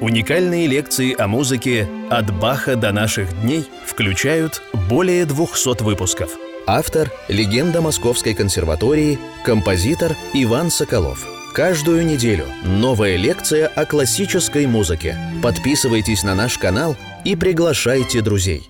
Уникальные 0.00 0.66
лекции 0.66 1.14
о 1.20 1.28
музыке 1.28 1.86
«От 2.08 2.34
Баха 2.40 2.74
до 2.74 2.90
наших 2.90 3.38
дней» 3.42 3.66
включают 3.84 4.62
более 4.88 5.26
200 5.26 5.82
выпусков. 5.82 6.30
Автор– 6.66 7.10
легенда 7.28 7.82
Московской 7.82 8.32
консерватории, 8.32 9.18
композитор 9.44 10.12
Иван 10.32 10.70
Соколов. 10.70 11.26
Каждую 11.52 12.06
неделю 12.06 12.46
новая 12.64 13.16
лекция 13.16 13.66
о 13.66 13.84
классической 13.84 14.66
музыке. 14.66 15.18
Подписывайтесь 15.42 16.22
на 16.22 16.34
наш 16.34 16.56
канал 16.56 16.96
и 17.26 17.36
приглашайте 17.36 18.22
друзей. 18.22 18.62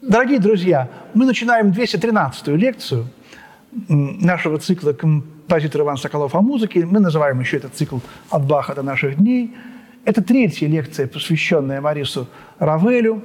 Дорогие 0.00 0.38
друзья, 0.38 0.88
мы 1.12 1.26
начинаем 1.26 1.72
213-ю 1.72 2.56
лекцию 2.56 3.06
нашего 3.70 4.58
цикла 4.58 4.94
«Композитор 4.94 5.82
Иван 5.82 5.98
Соколов 5.98 6.34
о 6.34 6.40
музыке». 6.40 6.86
Мы 6.86 7.00
называем 7.00 7.38
еще 7.38 7.58
этот 7.58 7.74
цикл 7.74 7.98
«От 8.30 8.46
Баха 8.46 8.74
до 8.74 8.82
наших 8.82 9.18
дней». 9.18 9.52
Это 10.08 10.22
третья 10.22 10.66
лекция, 10.68 11.06
посвященная 11.06 11.82
Марису 11.82 12.28
Равелю. 12.58 13.22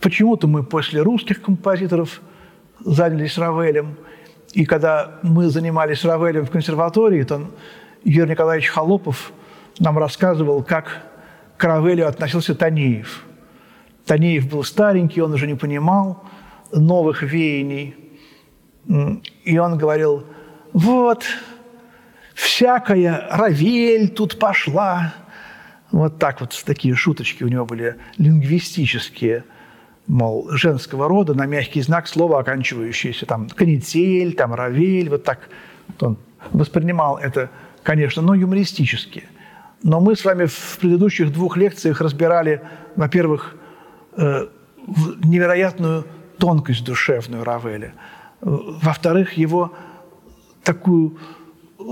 Почему-то 0.00 0.48
мы 0.48 0.64
после 0.64 1.00
русских 1.00 1.40
композиторов 1.40 2.20
занялись 2.80 3.38
Равелем. 3.38 3.96
И 4.54 4.64
когда 4.64 5.20
мы 5.22 5.48
занимались 5.50 6.04
Равелем 6.04 6.46
в 6.46 6.50
консерватории, 6.50 7.22
то 7.22 7.48
Юрий 8.02 8.30
Николаевич 8.32 8.70
Холопов 8.70 9.32
нам 9.78 9.96
рассказывал, 9.96 10.64
как 10.64 11.00
к 11.56 11.62
Равелю 11.62 12.08
относился 12.08 12.56
Танеев. 12.56 13.24
Танеев 14.04 14.50
был 14.50 14.64
старенький, 14.64 15.20
он 15.20 15.32
уже 15.32 15.46
не 15.46 15.54
понимал 15.54 16.24
новых 16.72 17.22
веяний. 17.22 17.94
И 19.44 19.58
он 19.58 19.78
говорил, 19.78 20.24
вот, 20.72 21.24
всякая 22.34 23.28
Равель 23.30 24.08
тут 24.08 24.40
пошла, 24.40 25.14
вот 25.94 26.18
так 26.18 26.40
вот, 26.40 26.60
такие 26.66 26.94
шуточки 26.94 27.44
у 27.44 27.48
него 27.48 27.64
были 27.64 27.96
лингвистические, 28.18 29.44
мол, 30.08 30.50
женского 30.50 31.08
рода, 31.08 31.34
на 31.34 31.46
мягкий 31.46 31.82
знак 31.82 32.08
слова, 32.08 32.40
оканчивающиеся 32.40 33.26
там 33.26 33.48
канитель, 33.48 34.34
там 34.34 34.54
равель, 34.54 35.08
вот 35.08 35.22
так. 35.22 35.48
Он 36.00 36.18
воспринимал 36.50 37.18
это, 37.18 37.48
конечно, 37.84 38.22
но 38.22 38.34
юмористически. 38.34 39.24
Но 39.84 40.00
мы 40.00 40.16
с 40.16 40.24
вами 40.24 40.46
в 40.46 40.78
предыдущих 40.80 41.32
двух 41.32 41.56
лекциях 41.56 42.00
разбирали, 42.00 42.62
во-первых, 42.96 43.54
э, 44.16 44.48
невероятную 45.22 46.06
тонкость 46.38 46.84
душевную 46.84 47.44
Равеля, 47.44 47.94
во-вторых, 48.40 49.34
его 49.34 49.72
такую 50.64 51.18
э, 51.78 51.84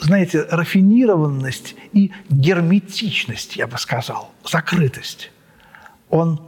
знаете, 0.00 0.46
рафинированность 0.50 1.74
и 1.92 2.12
герметичность, 2.28 3.56
я 3.56 3.66
бы 3.66 3.78
сказал, 3.78 4.32
закрытость. 4.44 5.30
Он 6.08 6.40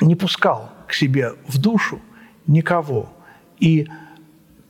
не 0.00 0.14
пускал 0.14 0.70
к 0.86 0.92
себе 0.92 1.34
в 1.48 1.58
душу 1.58 2.00
никого. 2.46 3.12
И 3.58 3.88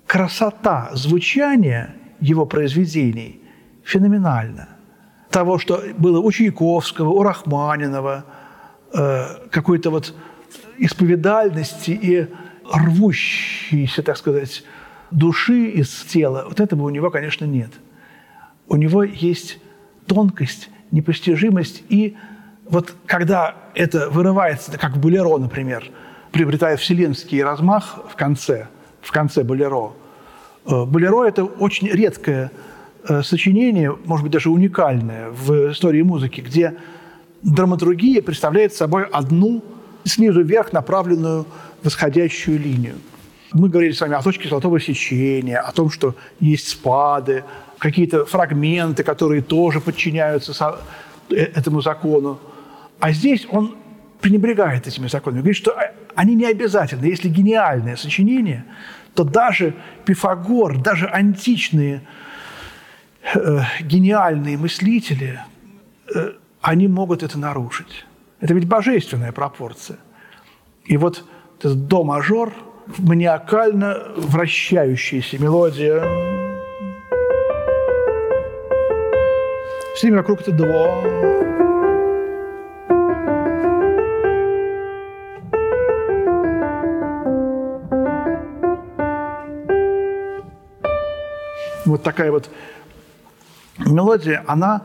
красота 0.06 0.90
звучания 0.94 1.94
его 2.20 2.46
произведений 2.46 3.40
феноменальна. 3.84 4.68
Того, 5.30 5.58
что 5.58 5.82
было 5.98 6.20
у 6.20 6.32
Чайковского, 6.32 7.10
у 7.10 7.22
Рахманинова, 7.22 8.24
э, 8.94 9.48
какой-то 9.50 9.90
вот 9.90 10.14
исповедальности 10.78 11.90
и 11.90 12.28
рвущейся, 12.72 14.02
так 14.02 14.16
сказать, 14.16 14.64
души 15.10 15.66
из 15.66 15.88
тела, 16.04 16.44
вот 16.48 16.60
этого 16.60 16.84
у 16.84 16.90
него, 16.90 17.10
конечно, 17.10 17.44
нет. 17.44 17.70
У 18.68 18.76
него 18.76 19.02
есть 19.02 19.58
тонкость, 20.06 20.70
непостижимость, 20.90 21.82
и 21.88 22.16
вот 22.68 22.94
когда 23.06 23.54
это 23.74 24.10
вырывается, 24.10 24.76
как 24.78 24.96
в 24.96 25.00
Болеро, 25.00 25.36
например, 25.38 25.84
приобретая 26.32 26.76
вселенский 26.76 27.42
размах 27.42 28.00
в 28.10 28.16
конце, 28.16 28.68
в 29.00 29.12
конце 29.12 29.44
Болеро, 29.44 29.92
э, 30.66 30.84
Болеро– 30.84 31.24
это 31.26 31.44
очень 31.44 31.88
редкое 31.88 32.50
э, 33.08 33.22
сочинение, 33.22 33.96
может 34.04 34.24
быть, 34.24 34.32
даже 34.32 34.50
уникальное 34.50 35.30
в 35.30 35.72
истории 35.72 36.02
музыки, 36.02 36.40
где 36.40 36.74
драматургия 37.42 38.22
представляет 38.22 38.74
собой 38.74 39.04
одну 39.04 39.62
снизу 40.04 40.42
вверх 40.42 40.72
направленную 40.72 41.46
восходящую 41.82 42.58
линию– 42.58 42.96
мы 43.52 43.68
говорили 43.68 43.92
с 43.92 44.00
вами 44.00 44.14
о 44.14 44.22
точке 44.22 44.48
золотого 44.48 44.80
сечения, 44.80 45.58
о 45.58 45.72
том, 45.72 45.90
что 45.90 46.14
есть 46.40 46.68
спады, 46.68 47.44
какие-то 47.78 48.24
фрагменты, 48.24 49.02
которые 49.02 49.42
тоже 49.42 49.80
подчиняются 49.80 50.78
э, 51.30 51.34
этому 51.34 51.80
закону. 51.80 52.38
А 53.00 53.12
здесь 53.12 53.46
он 53.50 53.76
пренебрегает 54.20 54.86
этими 54.86 55.08
законами. 55.08 55.40
Говорит, 55.40 55.56
что 55.56 55.76
они 56.14 56.34
не 56.34 56.46
обязательны. 56.46 57.06
Если 57.06 57.28
гениальное 57.28 57.96
сочинение, 57.96 58.64
то 59.14 59.24
даже 59.24 59.74
Пифагор, 60.04 60.78
даже 60.78 61.06
античные 61.06 62.00
э, 63.34 63.60
гениальные 63.80 64.56
мыслители, 64.56 65.40
э, 66.14 66.32
они 66.62 66.88
могут 66.88 67.22
это 67.22 67.38
нарушить. 67.38 68.06
Это 68.40 68.54
ведь 68.54 68.66
божественная 68.66 69.32
пропорция. 69.32 69.98
И 70.84 70.96
вот 70.96 71.24
этот 71.58 71.86
до-мажор– 71.86 72.52
маниакально 72.98 74.02
вращающаяся 74.16 75.38
мелодия. 75.38 76.02
С 79.96 80.02
ними 80.02 80.16
вокруг 80.16 80.42
это 80.42 80.52
два. 80.52 81.02
Вот 91.86 92.02
такая 92.02 92.30
вот 92.32 92.50
мелодия, 93.78 94.44
она 94.46 94.82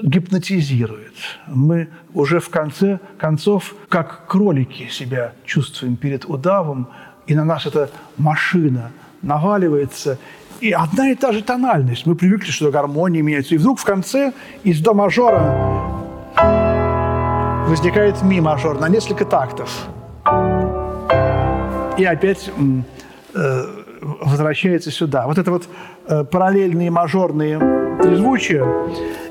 гипнотизирует. 0.00 1.14
Мы 1.46 1.88
уже 2.14 2.38
в 2.38 2.50
конце 2.50 3.00
концов, 3.18 3.74
как 3.88 4.26
кролики 4.26 4.88
себя 4.88 5.32
чувствуем 5.44 5.96
перед 5.96 6.26
удавом, 6.26 6.90
и 7.28 7.34
на 7.34 7.44
нас 7.44 7.66
эта 7.66 7.90
машина 8.16 8.90
наваливается, 9.22 10.18
и 10.60 10.72
одна 10.72 11.10
и 11.10 11.14
та 11.14 11.32
же 11.32 11.42
тональность. 11.42 12.06
Мы 12.06 12.16
привыкли, 12.16 12.50
что 12.50 12.70
гармония 12.70 13.22
меняется. 13.22 13.54
И 13.54 13.58
вдруг 13.58 13.78
в 13.78 13.84
конце 13.84 14.32
из 14.64 14.80
до 14.80 14.94
мажора 14.94 15.54
возникает 17.68 18.22
ми 18.22 18.40
мажор 18.40 18.80
на 18.80 18.88
несколько 18.88 19.24
тактов. 19.24 19.86
И 21.98 22.04
опять 22.04 22.50
э, 23.34 23.64
возвращается 24.22 24.90
сюда. 24.90 25.26
Вот 25.26 25.38
это 25.38 25.50
вот 25.50 25.68
э, 26.06 26.24
параллельные 26.24 26.90
мажорные 26.90 27.58
трезвучия, 28.02 28.64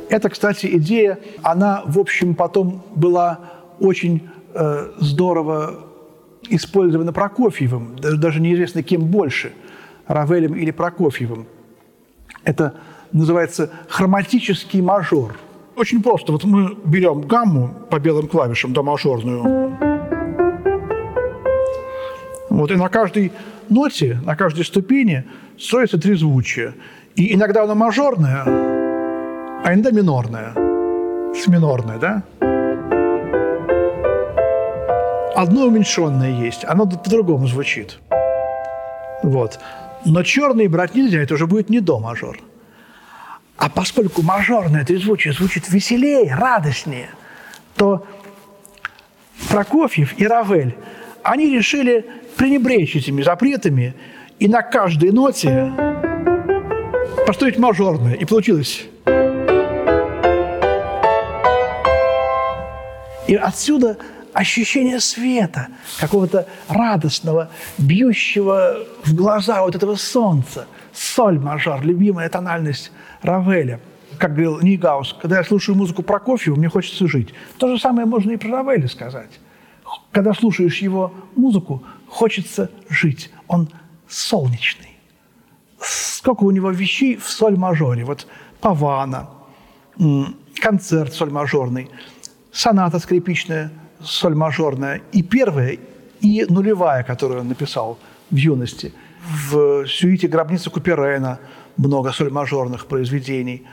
это, 0.09 0.29
кстати, 0.29 0.67
идея, 0.77 1.17
она, 1.41 1.81
в 1.85 1.97
общем, 1.99 2.35
потом 2.35 2.83
была 2.95 3.39
очень 3.79 4.29
э, 4.53 4.91
здорово 4.99 5.86
использовано 6.49 7.13
Прокофьевым, 7.13 7.95
даже, 7.97 8.39
неизвестно 8.39 8.83
кем 8.83 9.01
больше, 9.01 9.51
Равелем 10.07 10.55
или 10.55 10.71
Прокофьевым. 10.71 11.47
Это 12.43 12.75
называется 13.11 13.69
хроматический 13.89 14.81
мажор. 14.81 15.37
Очень 15.75 16.01
просто. 16.01 16.31
Вот 16.31 16.43
мы 16.43 16.75
берем 16.85 17.21
гамму 17.21 17.73
по 17.89 17.99
белым 17.99 18.27
клавишам, 18.27 18.73
до 18.73 18.83
мажорную. 18.83 19.77
Вот, 22.49 22.71
и 22.71 22.75
на 22.75 22.89
каждой 22.89 23.31
ноте, 23.69 24.19
на 24.25 24.35
каждой 24.35 24.65
ступени 24.65 25.25
строится 25.59 25.99
трезвучие. 25.99 26.73
И 27.15 27.33
иногда 27.35 27.63
она 27.63 27.75
мажорная, 27.75 28.43
а 28.45 29.73
иногда 29.73 29.91
минорная. 29.91 30.53
С 31.35 31.47
минорной, 31.47 31.99
да? 31.99 32.23
Одно 35.37 35.65
уменьшенное 35.67 36.31
есть, 36.31 36.65
оно 36.65 36.87
по-другому 36.87 37.47
звучит. 37.47 37.99
Вот. 39.21 39.59
Но 40.03 40.23
черный 40.23 40.67
брать 40.67 40.95
нельзя, 40.95 41.21
это 41.21 41.35
уже 41.35 41.45
будет 41.45 41.69
не 41.69 41.79
до 41.79 41.99
мажор. 41.99 42.39
А 43.57 43.69
поскольку 43.69 44.23
мажорное 44.23 44.83
трезвучие 44.83 45.33
звучит 45.33 45.69
веселее, 45.69 46.33
радостнее, 46.33 47.09
то 47.75 48.05
Прокофьев 49.49 50.19
и 50.19 50.25
Равель, 50.25 50.75
они 51.21 51.55
решили 51.55 52.05
пренебречь 52.35 52.95
этими 52.95 53.21
запретами 53.21 53.93
и 54.39 54.47
на 54.47 54.63
каждой 54.63 55.11
ноте 55.11 55.71
построить 57.27 57.59
мажорное. 57.59 58.13
И 58.13 58.25
получилось. 58.25 58.85
И 63.27 63.35
отсюда 63.35 63.97
ощущение 64.37 64.99
света, 64.99 65.69
какого-то 65.99 66.47
радостного, 66.69 67.49
бьющего 67.79 68.85
в 69.03 69.15
глаза 69.15 69.63
вот 69.63 69.75
этого 69.75 69.95
солнца. 69.95 70.67
Соль 70.93 71.39
мажор, 71.39 71.81
любимая 71.83 72.29
тональность 72.29 72.91
Равеля. 73.23 73.79
как 74.19 74.33
говорил 74.33 74.59
Нигаус, 74.61 75.15
когда 75.19 75.37
я 75.37 75.43
слушаю 75.43 75.75
музыку 75.75 76.03
Прокофьева, 76.03 76.55
мне 76.55 76.69
хочется 76.69 77.07
жить. 77.07 77.33
То 77.57 77.67
же 77.67 77.81
самое 77.81 78.05
можно 78.05 78.31
и 78.31 78.37
про 78.37 78.49
Равеля 78.49 78.87
сказать. 78.87 79.39
Когда 80.11 80.33
слушаешь 80.33 80.83
его 80.83 81.13
музыку, 81.35 81.83
хочется 82.07 82.69
жить. 82.89 83.31
Он 83.47 83.69
солнечный. 84.07 84.97
Сколько 85.79 86.43
у 86.43 86.51
него 86.51 86.69
вещей 86.69 87.15
в 87.17 87.27
соль-мажоре. 87.27 88.05
Вот 88.05 88.27
Павана, 88.61 89.29
концерт 90.61 91.13
соль-мажорный, 91.13 91.89
соната 92.51 92.99
скрипичная 92.99 93.71
соль-мажорная, 94.03 95.01
и 95.11 95.23
первая, 95.23 95.77
и 96.21 96.45
нулевая, 96.49 97.03
которую 97.03 97.41
он 97.41 97.47
написал 97.47 97.97
в 98.29 98.35
юности. 98.35 98.93
В 99.21 99.85
сюите 99.87 100.27
«Гробница 100.27 100.69
Куперена» 100.69 101.39
много 101.77 102.11
соль-мажорных 102.11 102.87
произведений. 102.87 103.67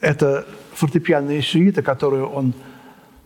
Это 0.00 0.46
фортепианные 0.74 1.42
сюиты, 1.42 1.82
которые 1.82 2.24
он 2.24 2.54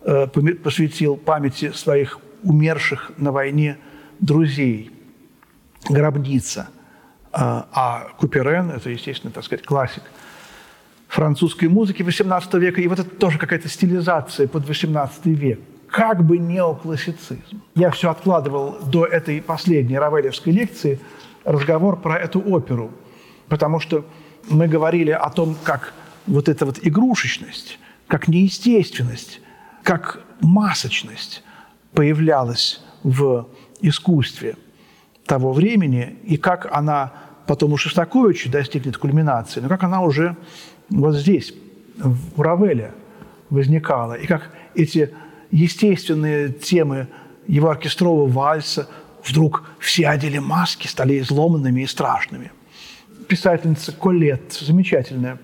э, 0.03 0.27
посвятил 0.27 1.17
памяти 1.17 1.73
своих 1.73 2.19
умерших 2.43 3.13
на 3.17 3.33
войне 3.33 3.79
друзей. 4.21 4.91
«Гробница». 5.89 6.69
А, 7.31 7.69
а 7.73 8.09
Куперен– 8.19 8.71
это, 8.77 8.91
естественно, 8.91 9.33
так 9.33 9.45
сказать, 9.45 9.65
классик 9.65 10.03
французской 11.09 11.69
музыки 11.69 12.03
XVIII 12.03 12.59
века. 12.59 12.81
И 12.81 12.89
вот 12.89 12.99
это 12.99 13.11
тоже 13.11 13.39
какая-то 13.39 13.69
стилизация 13.69 14.49
под 14.49 14.69
XVIII 14.69 15.11
век 15.25 15.61
как 15.91 16.25
бы 16.25 16.39
неоклассицизм. 16.39 17.63
Я 17.75 17.91
все 17.91 18.11
откладывал 18.11 18.79
до 18.85 19.07
этой 19.07 19.41
последней 19.41 19.99
равелевской 19.99 20.53
лекции 20.53 21.01
разговор 21.45 22.01
про 22.01 22.19
эту 22.19 22.41
оперу, 22.41 22.91
потому 23.49 23.81
что 23.81 24.05
мы 24.49 24.69
говорили 24.69 25.11
о 25.11 25.31
том, 25.31 25.57
как 25.65 25.95
вот 26.27 26.49
эта 26.49 26.67
вот 26.67 26.79
игрушечность, 26.83 27.79
как 28.07 28.29
неестественность, 28.29 29.41
как 29.83 30.21
масочность 30.41 31.43
появлялась 31.95 32.83
в 33.03 33.49
искусстве 33.81 34.57
того 35.25 35.53
времени, 35.53 36.17
и 36.25 36.37
как 36.37 36.69
она 36.71 37.13
потом 37.47 37.73
у 37.73 37.77
Шостаковича 37.77 38.51
достигнет 38.51 38.99
кульминации, 38.99 39.61
но 39.61 39.69
как 39.69 39.83
она 39.85 40.03
уже 40.03 40.37
вот 40.91 41.15
здесь, 41.15 41.55
в 41.97 42.41
Равеле 42.41 42.93
возникала, 43.51 44.15
и 44.15 44.27
как 44.27 44.51
эти 44.75 45.15
естественные 45.51 46.51
темы 46.51 47.09
его 47.47 47.71
оркестрового 47.71 48.29
вальса 48.29 48.89
вдруг 49.25 49.65
все 49.79 50.09
одели 50.09 50.39
маски, 50.39 50.87
стали 50.87 51.19
изломанными 51.19 51.83
и 51.83 51.87
страшными. 51.87 52.53
Писательница 53.27 53.93
Колет, 53.93 54.53
замечательная, 54.53 55.39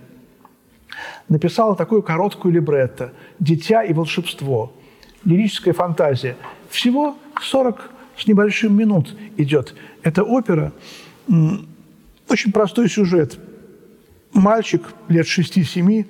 написала 1.28 1.76
такую 1.76 2.02
короткую 2.02 2.54
либретто 2.54 3.12
«Дитя 3.38 3.82
и 3.82 3.92
волшебство». 3.92 4.72
Лирическая 5.24 5.72
фантазия. 5.72 6.36
Всего 6.68 7.16
40 7.40 7.90
с 8.18 8.26
небольшим 8.26 8.76
минут 8.76 9.16
идет. 9.38 9.74
эта 10.02 10.22
опера. 10.22 10.72
Очень 12.28 12.52
простой 12.52 12.88
сюжет. 12.88 13.38
Мальчик 14.32 14.82
лет 15.08 15.26
6-7 15.26 16.06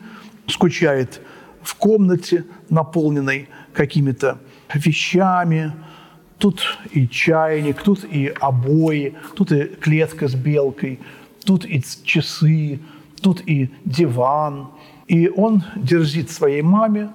скучает 0.49 1.21
в 1.63 1.75
комнате, 1.77 2.45
наполненной 2.69 3.49
какими-то 3.75 4.39
вещами. 4.73 5.73
Тут 6.39 6.79
и 6.91 7.07
чайник, 7.09 7.83
тут 7.83 8.05
и 8.05 8.33
обои, 8.41 9.15
тут 9.37 9.53
и 9.53 9.65
клетка 9.65 10.29
с 10.29 10.35
белкой, 10.35 10.99
тут 11.45 11.65
и 11.65 11.83
часы, 12.05 12.81
тут 13.23 13.43
и 13.47 13.71
диван. 13.85 14.69
И 15.07 15.29
он 15.29 15.63
дерзит 15.77 16.31
своей 16.31 16.63
маме, 16.63 17.11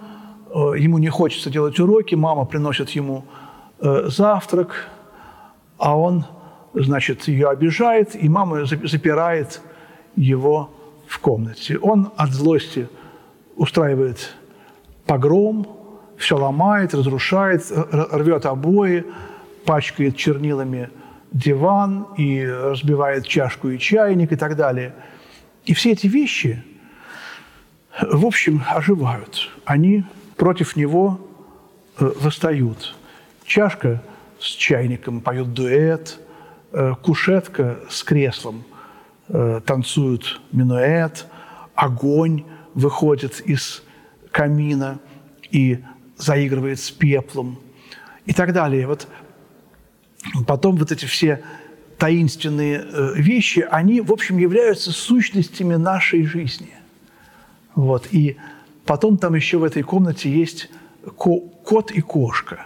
э, 0.49 0.73
ему 0.77 0.99
не 0.99 1.09
хочется 1.09 1.49
делать 1.49 1.79
уроки, 1.79 2.15
мама 2.15 2.45
приносит 2.45 2.91
ему 2.91 3.25
э, 3.79 4.07
завтрак, 4.07 4.87
а 5.77 5.97
он, 5.97 6.25
значит, 6.73 7.27
ее 7.27 7.49
обижает, 7.49 8.15
и 8.15 8.29
мама 8.29 8.65
запирает 8.65 9.61
его 10.15 10.69
в 11.07 11.19
комнате. 11.19 11.77
Он 11.77 12.11
от 12.15 12.31
злости 12.31 12.87
устраивает 13.55 14.33
погром, 15.05 15.78
все 16.19 16.37
ломает, 16.37 16.93
разрушает, 16.93 17.65
рвет 17.71 18.45
обои, 18.45 19.05
пачкает 19.65 20.17
чернилами 20.17 20.89
диван 21.31 22.07
и 22.17 22.45
разбивает 22.45 23.25
чашку 23.25 23.69
и 23.69 23.79
чайник 23.79 24.31
и 24.33 24.35
так 24.35 24.55
далее. 24.55 24.93
И 25.65 25.73
все 25.73 25.91
эти 25.91 26.07
вещи, 26.07 26.63
в 28.01 28.25
общем, 28.25 28.61
оживают. 28.67 29.49
Они 29.65 30.03
против 30.35 30.75
него 30.75 31.19
э, 31.97 32.11
восстают. 32.19 32.95
Чашка 33.45 34.01
с 34.39 34.47
чайником 34.47 35.21
поет 35.21 35.53
дуэт, 35.53 36.19
э, 36.71 36.95
кушетка 37.01 37.79
с 37.89 38.03
креслом 38.03 38.63
э, 39.29 39.61
танцует 39.65 40.41
минуэт, 40.51 41.27
огонь 41.75 42.43
выходит 42.73 43.39
из 43.41 43.83
камина 44.31 44.99
и 45.51 45.79
заигрывает 46.19 46.79
с 46.79 46.91
пеплом 46.91 47.59
и 48.25 48.33
так 48.33 48.53
далее. 48.53 48.85
Вот 48.85 49.07
потом 50.45 50.75
вот 50.75 50.91
эти 50.91 51.05
все 51.05 51.43
таинственные 51.97 52.79
э, 52.79 53.13
вещи, 53.15 53.67
они, 53.71 54.01
в 54.01 54.11
общем, 54.11 54.37
являются 54.37 54.91
сущностями 54.91 55.75
нашей 55.75 56.23
жизни. 56.25 56.73
Вот. 57.75 58.07
И 58.11 58.37
потом 58.85 59.17
там 59.17 59.33
еще 59.33 59.57
в 59.57 59.63
этой 59.63 59.81
комнате 59.81 60.31
есть 60.31 60.69
кот 61.15 61.91
и 61.91 62.01
кошка. 62.01 62.65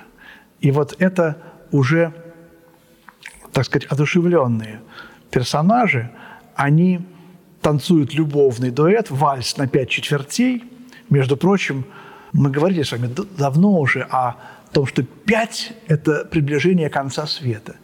И 0.60 0.72
вот 0.72 0.96
это 1.00 1.38
уже, 1.72 2.14
так 3.52 3.66
сказать, 3.66 3.86
одушевленные 3.86 4.82
персонажи, 5.32 6.12
они 6.56 7.02
танцуют 7.62 8.14
любовный 8.14 8.72
дуэт, 8.72 9.10
вальс 9.10 9.58
на 9.58 9.68
пять 9.68 9.90
четвертей. 9.90 10.64
Между 11.10 11.38
прочим, 11.38 11.86
мы 12.34 12.50
говорили 12.50 12.84
с 12.84 12.92
вами 12.92 13.10
давно 13.38 13.80
уже 13.80 14.02
о 14.10 14.36
том, 14.72 14.86
что 14.88 15.04
пять– 15.04 15.74
это 15.88 16.26
приближение 16.26 16.90
конца 16.90 17.28
света. 17.28 17.76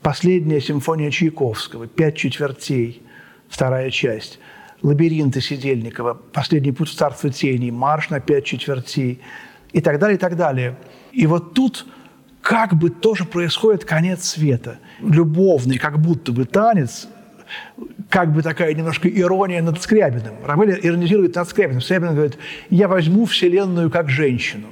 Последняя 0.00 0.60
симфония 0.60 1.10
Чайковского, 1.10 1.86
пять 1.86 2.16
четвертей, 2.16 3.02
вторая 3.48 3.90
часть. 3.90 4.38
Лабиринты 4.80 5.40
Сидельникова, 5.40 6.14
последний 6.14 6.72
путь 6.72 6.88
в 6.88 6.94
царство 6.94 7.30
теней, 7.30 7.70
марш 7.70 8.10
на 8.10 8.20
пять 8.20 8.44
четвертей 8.44 9.20
и 9.72 9.80
так 9.80 9.98
далее, 9.98 10.16
и 10.16 10.20
так 10.20 10.36
далее. 10.36 10.76
И 11.12 11.26
вот 11.26 11.52
тут 11.52 11.84
как 12.40 12.74
бы 12.74 12.88
тоже 12.88 13.24
происходит 13.24 13.84
конец 13.84 14.24
света. 14.24 14.78
Любовный, 15.00 15.78
как 15.78 16.00
будто 16.00 16.32
бы 16.32 16.44
танец, 16.44 17.08
как 18.08 18.32
бы 18.32 18.42
такая 18.42 18.74
немножко 18.74 19.08
ирония 19.08 19.62
над 19.62 19.80
Скрябиным. 19.82 20.34
Равель 20.44 20.78
иронизирует 20.82 21.34
над 21.34 21.48
Скрябиным. 21.48 21.80
Скрябин 21.80 22.14
говорит, 22.14 22.38
я 22.70 22.88
возьму 22.88 23.26
Вселенную 23.26 23.90
как 23.90 24.08
женщину. 24.08 24.68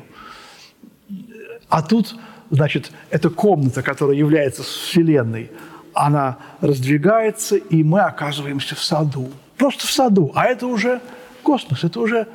А 1.69 1.83
тут, 1.83 2.17
значит, 2.51 2.93
эта 3.11 3.31
комната, 3.31 3.83
которая 3.83 4.17
является 4.17 4.63
Вселенной, 4.63 5.51
она 5.95 6.39
раздвигается, 6.61 7.57
и 7.57 7.83
мы 7.83 8.01
оказываемся 8.01 8.75
в 8.75 8.83
саду. 8.83 9.31
Просто 9.57 9.87
в 9.87 9.91
саду. 9.91 10.31
А 10.35 10.45
это 10.45 10.67
уже 10.67 11.01
космос, 11.43 11.85
это 11.85 12.01
уже 12.01 12.29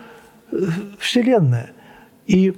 э, 0.52 0.58
Вселенная. 1.00 1.72
И 2.26 2.54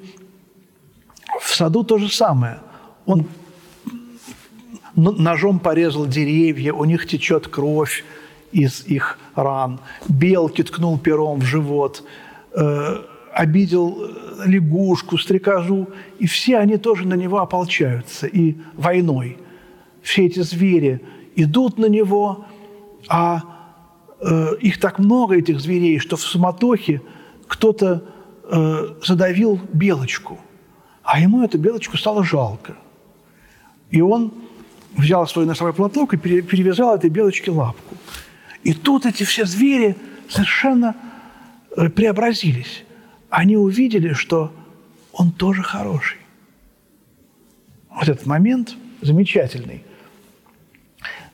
в 1.41 1.55
саду 1.55 1.83
то 1.83 1.97
же 1.97 2.09
самое. 2.09 2.59
Он 3.05 3.27
ножом 4.95 5.59
порезал 5.59 6.05
деревья, 6.05 6.73
у 6.73 6.85
них 6.85 7.07
течет 7.07 7.47
кровь 7.47 8.03
из 8.51 8.85
их 8.85 9.17
ран. 9.35 9.79
Белки 10.07 10.63
ткнул 10.63 10.97
пером 10.99 11.39
в 11.39 11.43
живот, 11.43 12.03
э, 12.51 13.01
обидел 13.33 13.97
э, 13.99 14.45
лягушку, 14.45 15.17
стрекозу, 15.17 15.89
и 16.19 16.27
все 16.27 16.57
они 16.57 16.77
тоже 16.77 17.07
на 17.07 17.15
него 17.15 17.39
ополчаются, 17.39 18.27
и 18.27 18.55
войной. 18.75 19.37
Все 20.01 20.25
эти 20.25 20.41
звери 20.41 21.01
идут 21.35 21.77
на 21.77 21.87
него, 21.87 22.45
а 23.09 23.41
э, 24.19 24.55
их 24.61 24.79
так 24.79 24.99
много, 24.99 25.35
этих 25.35 25.59
зверей, 25.59 25.99
что 25.99 26.15
в 26.15 26.21
суматохе 26.21 27.01
кто-то 27.47 28.03
э, 28.43 28.87
задавил 29.03 29.59
белочку, 29.73 30.39
а 31.03 31.19
ему 31.19 31.43
эту 31.43 31.57
белочку 31.57 31.97
стало 31.97 32.23
жалко. 32.23 32.75
И 33.89 34.01
он 34.01 34.33
взял 34.95 35.27
свой 35.27 35.45
носовой 35.45 35.73
платок 35.73 36.13
и 36.13 36.17
перевязал 36.17 36.95
этой 36.95 37.09
белочке 37.09 37.51
лапку. 37.51 37.95
И 38.63 38.73
тут 38.73 39.05
эти 39.05 39.23
все 39.23 39.45
звери 39.45 39.95
совершенно 40.29 40.95
э, 41.75 41.89
преобразились. 41.89 42.83
Они 43.29 43.57
увидели, 43.57 44.13
что 44.13 44.53
он 45.11 45.31
тоже 45.31 45.63
хороший. 45.63 46.17
Вот 47.89 48.07
этот 48.07 48.25
момент 48.25 48.75
замечательный. 49.01 49.83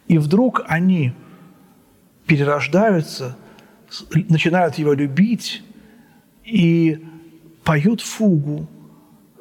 И 0.08 0.18
вдруг 0.18 0.63
они 0.68 1.13
перерождаются 2.25 3.38
начинают 4.30 4.75
его 4.75 4.94
любить 4.94 5.63
и 6.44 7.04
поют 7.63 8.01
фугу 8.01 8.68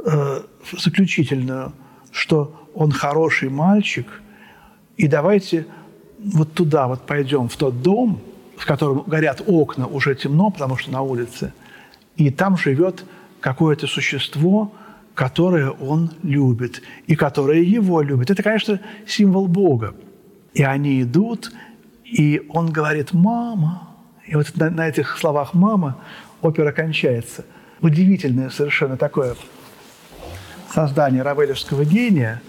э, 0.05 0.43
заключительную, 0.77 1.73
что 2.11 2.68
он 2.79 2.93
хороший 2.93 3.49
мальчик, 3.49 4.07
и 4.97 5.09
давайте 5.09 5.67
вот 6.21 6.53
туда 6.53 6.87
вот 6.87 7.07
пойдем, 7.07 7.49
в 7.49 7.57
тот 7.57 7.83
дом, 7.83 8.21
в 8.57 8.65
котором 8.65 9.03
горят 9.05 9.43
окна, 9.45 9.89
уже 9.89 10.15
темно, 10.15 10.51
потому 10.51 10.77
что 10.77 10.93
на 10.93 11.03
улице, 11.03 11.53
и 12.17 12.31
там 12.31 12.57
живет 12.57 13.05
какое-то 13.41 13.89
существо, 13.89 14.73
которое 15.15 15.71
он 15.71 16.13
любит 16.23 16.83
и 17.09 17.17
которое 17.17 17.63
его 17.63 18.01
любит. 18.01 18.31
Это, 18.31 18.45
конечно, 18.45 18.79
символ 19.09 19.49
Бога. 19.49 19.97
И 20.55 20.63
они 20.63 21.03
идут, 21.03 21.51
и 22.05 22.47
он 22.49 22.71
говорит 22.71 23.13
«мама». 23.13 23.89
И 24.25 24.37
вот 24.37 24.53
на, 24.55 24.71
на 24.71 24.89
этих 24.89 25.19
словах 25.19 25.53
«мама» 25.53 25.97
опера 26.43 26.71
кончается. 26.71 27.45
Удивительное 27.81 28.51
совершенно 28.51 28.97
такое 28.97 29.35
создание 30.73 31.23
равелевского 31.23 31.85
гения. 31.85 32.41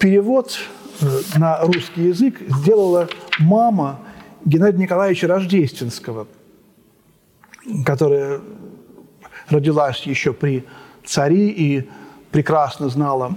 Перевод 0.00 0.58
э, 1.00 1.20
на 1.36 1.60
русский 1.60 2.08
язык 2.08 2.40
сделала 2.48 3.08
мама 3.38 4.00
Геннадия 4.44 4.78
Николаевича 4.78 5.28
Рождественского, 5.28 6.26
которая 7.84 8.40
родилась 9.48 10.02
еще 10.02 10.32
при 10.32 10.64
царе 11.04 11.50
и 11.50 11.88
прекрасно 12.32 12.88
знала 12.88 13.36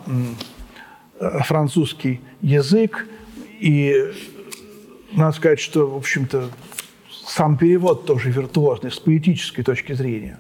э, 1.20 1.40
французский 1.44 2.20
язык. 2.42 3.08
И 3.60 4.12
надо 5.12 5.36
сказать, 5.38 5.60
что, 5.60 5.88
в 5.88 5.98
общем-то, 5.98 6.50
сам 7.28 7.58
перевод 7.58 8.08
тоже 8.08 8.32
виртуозный 8.32 8.92
с 8.92 8.98
поэтической 8.98 9.64
точки 9.64 9.94
зрения. 9.94 10.40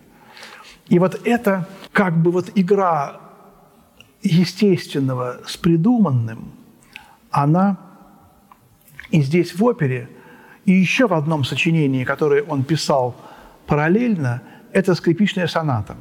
И 0.87 0.97
вот 0.97 1.21
это 1.23 1.67
как 1.91 2.17
бы 2.17 2.31
вот 2.31 2.49
игра 2.55 3.28
естественного 4.21 5.41
с 5.45 5.57
придуманным, 5.57 6.51
она 7.31 7.77
и 9.11 9.21
здесь 9.21 9.55
в 9.55 9.63
опере, 9.63 10.09
и 10.65 10.71
еще 10.71 11.07
в 11.07 11.13
одном 11.13 11.43
сочинении, 11.43 12.03
которое 12.03 12.43
он 12.43 12.63
писал 12.63 13.15
параллельно, 13.65 14.41
это 14.71 14.93
скрипичная 14.95 15.47
соната. 15.47 15.97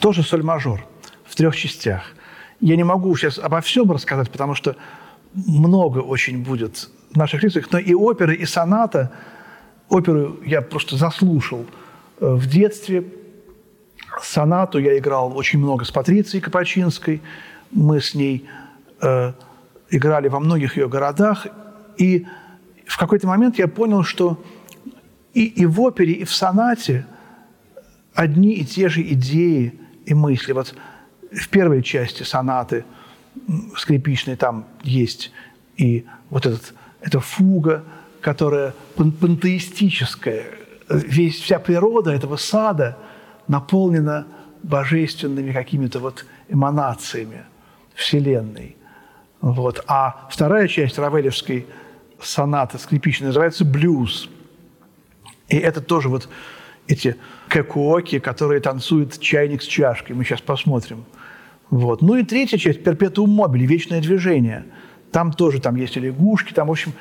Тоже 0.00 0.22
соль-мажор 0.22 0.84
в 1.24 1.34
трех 1.34 1.56
частях. 1.56 2.14
Я 2.60 2.76
не 2.76 2.84
могу 2.84 3.14
сейчас 3.16 3.38
обо 3.38 3.60
всем 3.60 3.90
рассказать, 3.90 4.30
потому 4.30 4.54
что 4.54 4.76
много 5.34 5.98
очень 5.98 6.42
будет 6.42 6.88
в 7.12 7.16
наших 7.16 7.42
лекциях, 7.42 7.68
но 7.72 7.78
и 7.78 7.94
оперы, 7.94 8.34
и 8.34 8.46
соната. 8.46 9.12
Оперу 9.88 10.38
я 10.44 10.62
просто 10.62 10.96
заслушал 10.96 11.66
э, 12.20 12.34
в 12.34 12.46
детстве, 12.46 13.04
сонату 14.22 14.78
я 14.78 14.98
играл 14.98 15.36
очень 15.36 15.58
много 15.58 15.84
с 15.84 15.90
Патрицией 15.90 16.42
Капачинской. 16.42 17.22
Мы 17.70 18.00
с 18.00 18.14
ней 18.14 18.46
э, 19.00 19.32
играли 19.90 20.28
во 20.28 20.40
многих 20.40 20.76
ее 20.76 20.88
городах. 20.88 21.46
И 21.96 22.26
в 22.86 22.96
какой-то 22.98 23.26
момент 23.26 23.58
я 23.58 23.68
понял, 23.68 24.02
что 24.02 24.42
и, 25.34 25.44
и 25.46 25.66
в 25.66 25.80
опере, 25.80 26.12
и 26.12 26.24
в 26.24 26.32
сонате 26.32 27.06
одни 28.14 28.54
и 28.54 28.64
те 28.64 28.88
же 28.88 29.02
идеи 29.02 29.78
и 30.06 30.14
мысли. 30.14 30.52
Вот 30.52 30.74
в 31.30 31.48
первой 31.48 31.82
части 31.82 32.22
сонаты 32.22 32.84
скрипичной 33.76 34.36
там 34.36 34.66
есть 34.82 35.32
и 35.76 36.06
вот 36.30 36.46
этот, 36.46 36.74
эта 37.00 37.20
фуга, 37.20 37.84
которая 38.20 38.74
пантеистическая. 38.96 40.46
Весь, 40.88 41.38
вся 41.38 41.58
природа 41.58 42.10
этого 42.10 42.36
сада– 42.36 42.96
наполнена 43.48 44.26
божественными 44.62 45.52
какими-то 45.52 45.98
вот 45.98 46.26
эманациями 46.48 47.44
Вселенной. 47.94 48.76
Вот. 49.40 49.84
А 49.86 50.28
вторая 50.30 50.68
часть 50.68 50.98
равелевской 50.98 51.66
сонаты 52.20 52.78
скрипичной 52.78 53.28
называется 53.28 53.64
«блюз». 53.64 54.28
И 55.48 55.56
это 55.56 55.80
тоже 55.80 56.08
вот 56.08 56.28
эти 56.86 57.16
кэкуоки, 57.48 58.18
которые 58.18 58.60
танцуют 58.60 59.18
чайник 59.20 59.62
с 59.62 59.66
чашкой. 59.66 60.12
Мы 60.12 60.24
сейчас 60.24 60.40
посмотрим. 60.40 61.04
Вот. 61.70 62.02
Ну 62.02 62.16
и 62.16 62.24
третья 62.24 62.58
часть 62.58 62.82
«Перпетуум 62.82 63.30
мобили»– 63.30 63.66
«Вечное 63.66 64.00
движение». 64.00 64.64
Там 65.12 65.32
тоже 65.32 65.60
там 65.60 65.76
есть 65.76 65.96
и 65.96 66.00
лягушки, 66.00 66.52
там, 66.52 66.68
в 66.68 66.70
общем, 66.70 66.92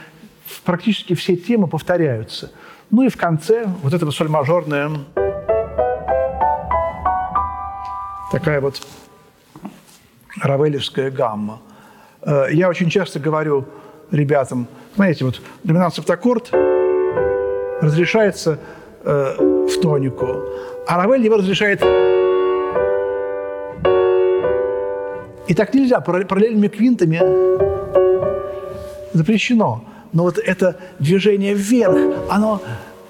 практически 0.63 1.13
все 1.13 1.35
темы 1.35 1.67
повторяются. 1.67 2.51
Ну 2.89 3.03
и 3.03 3.09
в 3.09 3.17
конце 3.17 3.65
вот 3.83 3.93
это 3.93 4.09
соль-мажорное 4.11 4.91
такая 8.31 8.61
вот 8.61 8.81
равелевская 10.41 11.11
гамма. 11.11 11.61
Э, 12.21 12.47
я 12.51 12.69
очень 12.69 12.89
часто 12.89 13.19
говорю 13.19 13.65
ребятам, 14.11 14.67
знаете, 14.95 15.25
вот 15.25 15.41
доминант 15.63 15.95
септаккорд 15.95 16.51
разрешается 17.81 18.59
э, 19.03 19.35
в 19.37 19.81
тонику, 19.81 20.43
а 20.87 20.97
Равель 20.97 21.23
его 21.23 21.37
разрешает 21.37 21.81
и 25.47 25.53
так 25.53 25.73
нельзя, 25.73 26.01
параллельными 26.01 26.67
квинтами 26.67 27.21
запрещено. 29.13 29.83
Но 30.13 30.23
вот 30.23 30.37
это 30.37 30.77
движение 30.99 31.53
вверх, 31.53 31.97
оно 32.29 32.61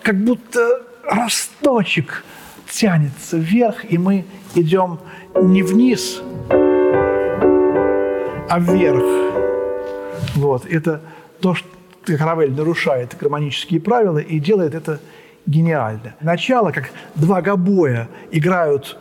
как 0.02 0.16
будто 0.18 0.82
росточек 1.04 2.24
тянется 2.70 3.38
вверх, 3.38 3.92
и 3.92 3.98
мы 3.98 4.26
идем 4.56 5.00
не 5.36 5.64
вниз, 5.64 6.22
а 8.50 8.60
вверх. 8.60 9.04
Вот. 10.36 10.66
Это 10.66 11.02
то, 11.40 11.56
что 11.56 11.68
Равель 12.08 12.54
нарушает 12.54 13.16
гармонические 13.20 13.82
правила 13.82 14.20
и 14.20 14.40
делает 14.40 14.76
это 14.76 15.00
гениально. 15.46 16.16
Начало, 16.22 16.72
как 16.72 16.90
два 17.16 17.42
гобоя 17.42 18.08
играют 18.32 18.98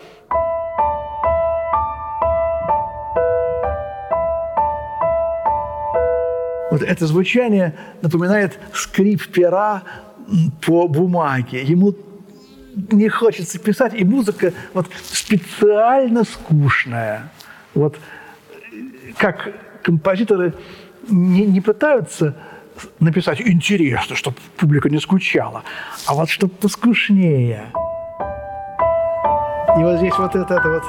Вот 6.69 6.83
это 6.83 7.07
звучание 7.07 7.75
напоминает 8.03 8.59
скрип 8.75 9.29
пера 9.29 9.83
по 10.61 10.89
бумаге. 10.89 11.63
Ему 11.63 11.95
не 12.77 13.09
хочется 13.09 13.59
писать, 13.59 13.95
и 13.95 14.05
музыка 14.05 14.53
вот 14.75 14.87
специально 15.03 16.25
скучная. 16.25 17.33
Вот 17.75 17.99
как 19.17 19.51
композиторы 19.83 20.55
не, 21.09 21.47
не 21.47 21.61
пытаются 21.61 22.37
написать 23.01 23.41
интересно, 23.41 24.15
чтобы 24.15 24.37
публика 24.57 24.91
не 24.91 25.01
скучала, 25.01 25.63
а 26.07 26.15
вот 26.15 26.29
чтобы 26.29 26.53
поскучнее. 26.55 27.73
И 29.79 29.83
вот 29.83 29.99
здесь 29.99 30.15
вот 30.19 30.35
это, 30.37 30.55
это 30.55 30.69
вот. 30.69 30.83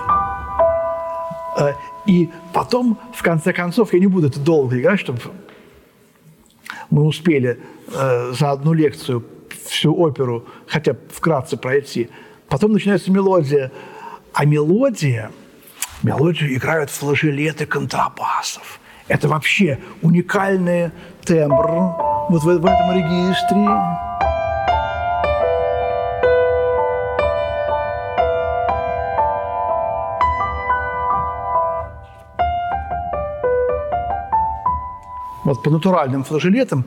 Э, 1.59 1.73
и 2.05 2.29
потом, 2.53 2.97
в 3.13 3.23
конце 3.23 3.53
концов, 3.53 3.93
я 3.93 3.99
не 3.99 4.07
буду 4.07 4.27
это 4.27 4.39
долго 4.39 4.79
играть, 4.79 4.99
чтобы 4.99 5.19
мы 6.89 7.03
успели 7.03 7.59
э, 7.93 8.31
за 8.33 8.51
одну 8.51 8.73
лекцию 8.73 9.25
всю 9.77 9.95
оперу 9.95 10.45
хотя 10.67 10.95
вкратце 11.13 11.55
пройти. 11.55 12.09
Потом 12.49 12.73
начинается 12.73 13.11
мелодия. 13.11 13.71
А 14.33 14.45
мелодия, 14.45 15.31
мелодию 16.03 16.53
играют 16.53 16.89
флажолеты 16.89 17.65
контрабасов. 17.65 18.79
Это 19.07 19.27
вообще 19.27 19.79
уникальный 20.01 20.91
тембр 21.23 21.67
вот 22.29 22.43
в, 22.43 22.45
в 22.45 22.65
этом 22.65 22.91
регистре. 22.93 23.67
Вот 35.43 35.63
по 35.63 35.69
натуральным 35.69 36.23
флажолетам 36.25 36.85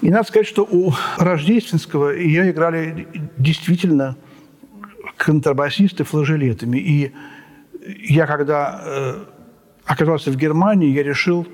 и 0.00 0.10
надо 0.10 0.26
сказать, 0.26 0.46
что 0.46 0.62
у 0.64 0.94
Рождественского 1.18 2.10
ее 2.10 2.50
играли 2.50 3.06
действительно 3.36 4.16
контрабасисты 5.16 6.04
флажелетами. 6.04 6.78
И 6.78 7.12
я, 8.08 8.26
когда 8.26 8.80
э, 8.82 9.24
оказался 9.84 10.30
в 10.30 10.36
Германии, 10.36 10.90
я 10.90 11.02
решил, 11.02 11.46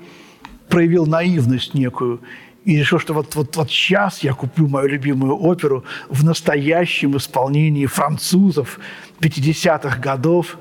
проявил 0.69 1.05
наивность 1.05 1.73
некую 1.73 2.21
и 2.63 2.77
решил, 2.77 2.99
что 2.99 3.13
вот, 3.13 3.35
вот, 3.35 3.55
вот 3.55 3.69
сейчас 3.69 4.19
я 4.19 4.33
куплю 4.33 4.67
мою 4.67 4.87
любимую 4.87 5.35
оперу 5.35 5.83
в 6.09 6.23
настоящем 6.23 7.17
исполнении 7.17 7.85
французов 7.85 8.79
50-х 9.19 9.99
годов. 9.99 10.57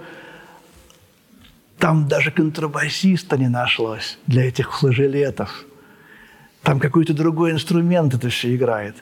Там 1.79 2.09
даже 2.09 2.33
контрабасиста 2.33 3.37
не 3.37 3.49
нашлось 3.49 4.19
для 4.27 4.49
этих 4.49 4.77
флажелетов– 4.77 5.65
там 6.67 6.81
какой-то 6.81 7.15
другой 7.15 7.53
инструмент 7.53 8.13
это 8.13 8.29
все 8.29 8.57
играет. 8.57 8.97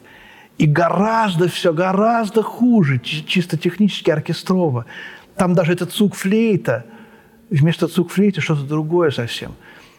И 0.58 0.66
гораздо 0.66 1.48
все, 1.48 1.72
гораздо 1.72 2.42
хуже, 2.42 2.98
чисто 2.98 3.56
технически 3.56 4.10
оркестрово. 4.10 4.84
Там 5.34 5.54
даже 5.54 5.72
этот 5.72 5.90
цук-флейта, 5.90 6.84
вместо 7.48 7.88
цук-флейта 7.88 8.42
что-то 8.42 8.64
другое 8.64 9.10
совсем. 9.10 9.54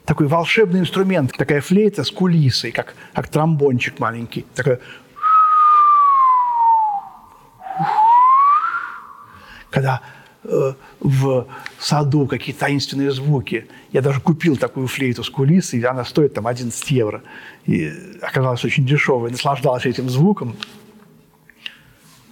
Такой 0.05 0.27
волшебный 0.27 0.81
инструмент, 0.81 1.31
такая 1.35 1.59
флейта 1.59 2.03
с 2.03 2.11
кулисой, 2.11 2.71
как, 2.71 2.93
как 3.13 3.29
тромбончик 3.29 3.97
маленький. 3.99 4.45
Такой 4.53 4.77
когда 9.71 10.01
в 10.99 11.47
саду 11.79 12.27
какие-то 12.27 12.61
таинственные 12.61 13.11
звуки. 13.11 13.67
Я 13.91 14.01
даже 14.01 14.21
купил 14.21 14.57
такую 14.57 14.87
флейту 14.87 15.23
с 15.23 15.29
кулисой, 15.29 15.79
и 15.79 15.83
она 15.83 16.05
стоит 16.05 16.33
там 16.33 16.47
11 16.47 16.91
евро. 16.91 17.21
И 17.65 17.91
оказалась 18.21 18.63
очень 18.63 18.85
дешевой, 18.85 19.31
наслаждался 19.31 19.89
этим 19.89 20.09
звуком. 20.09 20.55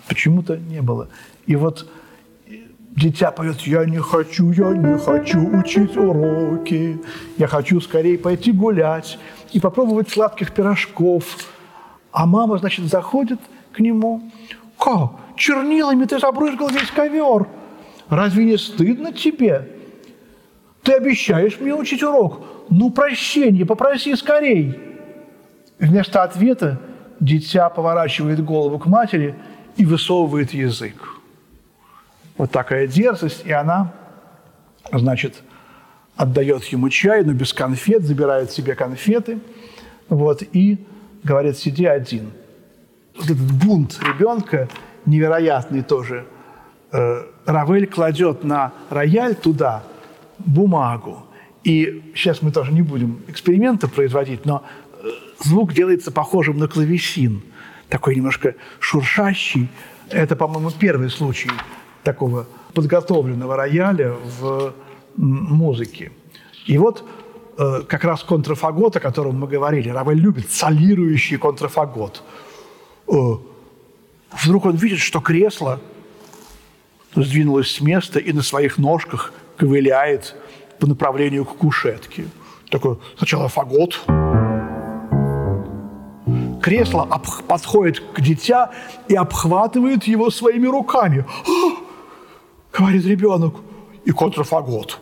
Почему-то 0.07 0.57
не 0.57 0.81
было. 0.81 1.09
И 1.45 1.55
вот 1.55 1.89
дитя 2.95 3.31
поет 3.31 3.61
«Я 3.61 3.85
не 3.85 3.99
хочу, 3.99 4.51
я 4.51 4.69
не 4.71 4.97
хочу 4.97 5.39
учить 5.57 5.97
уроки, 5.97 7.01
я 7.37 7.47
хочу 7.47 7.81
скорее 7.81 8.17
пойти 8.17 8.51
гулять 8.51 9.17
и 9.51 9.59
попробовать 9.59 10.09
сладких 10.09 10.51
пирожков». 10.51 11.23
А 12.11 12.27
мама, 12.27 12.59
значит, 12.59 12.85
заходит 12.85 13.39
к 13.71 13.79
нему. 13.79 14.31
«Как? 14.77 15.11
Чернилами 15.35 16.05
ты 16.05 16.19
забрызгал 16.19 16.69
весь 16.69 16.91
ковер. 16.91 17.47
Разве 18.13 18.45
не 18.45 18.57
стыдно 18.57 19.11
тебе? 19.11 19.67
Ты 20.83 20.93
обещаешь 20.93 21.59
мне 21.59 21.73
учить 21.73 22.03
урок. 22.03 22.45
Ну, 22.69 22.91
прощение, 22.91 23.65
попроси 23.65 24.15
скорей». 24.15 24.77
Вместо 25.79 26.21
ответа 26.21 26.79
дитя 27.19 27.69
поворачивает 27.69 28.43
голову 28.43 28.77
к 28.77 28.85
матери 28.85 29.35
и 29.77 29.85
высовывает 29.85 30.53
язык. 30.53 30.95
Вот 32.37 32.51
такая 32.51 32.85
дерзость, 32.85 33.45
и 33.45 33.51
она, 33.51 33.91
значит, 34.91 35.41
отдает 36.15 36.65
ему 36.65 36.89
чай, 36.89 37.23
но 37.23 37.33
без 37.33 37.51
конфет, 37.51 38.03
забирает 38.03 38.51
себе 38.51 38.75
конфеты, 38.75 39.39
вот, 40.07 40.43
и 40.43 40.85
говорит, 41.23 41.57
сиди 41.57 41.85
один. 41.85 42.31
Вот 43.15 43.25
этот 43.25 43.51
бунт 43.51 43.99
ребенка 44.01 44.69
невероятный 45.05 45.81
тоже. 45.81 46.27
Э, 46.93 47.23
Равель 47.45 47.87
кладет 47.87 48.43
на 48.43 48.71
рояль 48.89 49.35
туда 49.35 49.83
бумагу. 50.37 51.25
И 51.63 52.13
сейчас 52.15 52.43
мы 52.43 52.51
тоже 52.51 52.71
не 52.71 52.83
будем 52.83 53.19
эксперименты 53.27 53.87
производить, 53.87 54.45
но 54.45 54.63
э, 55.01 55.07
звук 55.43 55.73
делается 55.73 56.11
похожим 56.11 56.59
на 56.59 56.67
клавесин, 56.67 57.41
такой 57.89 58.15
немножко 58.15 58.53
шуршащий. 58.79 59.69
Это, 60.09 60.35
по-моему, 60.35 60.69
первый 60.69 61.09
случай 61.09 61.49
такого 62.03 62.45
подготовленного 62.75 63.55
рояля 63.55 64.13
в 64.39 64.73
музыке. 65.17 66.11
И 66.67 66.77
вот 66.77 67.03
э, 67.57 67.81
как 67.87 68.03
раз 68.03 68.23
контрафагот, 68.23 68.97
о 68.97 68.99
котором 68.99 69.39
мы 69.39 69.47
говорили, 69.47 69.89
Равель 69.89 70.19
любит 70.19 70.51
солирующий 70.51 71.37
контрафагот. 71.37 72.21
Вдруг 73.07 74.65
он 74.65 74.75
видит, 74.75 74.99
что 74.99 75.19
кресло 75.19 75.79
сдвинулось 77.15 77.71
с 77.71 77.81
места 77.81 78.19
и 78.19 78.33
на 78.33 78.41
своих 78.41 78.77
ножках 78.77 79.33
ковыляет 79.57 80.35
по 80.79 80.87
направлению 80.87 81.45
к 81.45 81.57
кушетке. 81.57 82.25
Такой 82.69 82.97
сначала 83.17 83.47
фагот, 83.47 84.01
кресло 86.61 87.07
подходит 87.47 87.99
к 87.99 88.21
дитя 88.21 88.71
и 89.07 89.15
обхватывает 89.15 90.05
его 90.05 90.31
своими 90.31 90.67
руками. 90.67 91.25
«А, 91.45 92.77
говорит 92.77 93.05
ребенок, 93.05 93.55
и 94.05 94.11
контрафагот. 94.11 94.99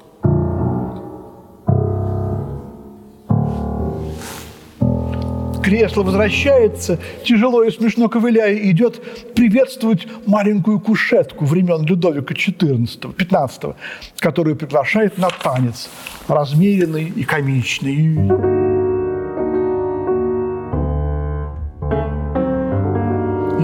Кресло 5.64 6.02
возвращается, 6.04 6.98
тяжело 7.24 7.64
и 7.64 7.72
смешно 7.72 8.10
ковыляя, 8.10 8.56
идет 8.72 9.02
приветствовать 9.36 10.08
маленькую 10.26 10.80
кушетку 10.80 11.46
времен 11.46 11.86
Людовика 11.86 12.34
XIV, 12.34 13.16
XV, 13.16 13.76
которую 14.18 14.56
приглашает 14.56 15.18
на 15.20 15.30
танец, 15.30 15.90
размеренный 16.28 17.14
и 17.16 17.24
комичный. 17.24 18.16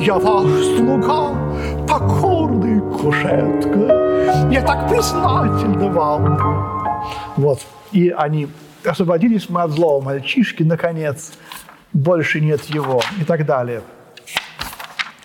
Я 0.05 0.19
ваш 0.19 0.47
слуга, 0.77 1.35
покорный 1.87 2.79
кушетка, 2.79 4.49
я 4.51 4.61
так 4.61 4.87
признательна 4.87 5.89
вам. 5.89 6.37
Вот. 7.37 7.59
И 7.91 8.09
они 8.09 8.47
освободились 8.85 9.49
мы 9.49 9.63
от 9.63 9.71
злого 9.71 10.03
мальчишки, 10.03 10.61
наконец. 10.61 11.33
Больше 11.93 12.41
нет 12.41 12.63
его 12.65 13.01
и 13.19 13.23
так 13.23 13.45
далее. 13.45 13.81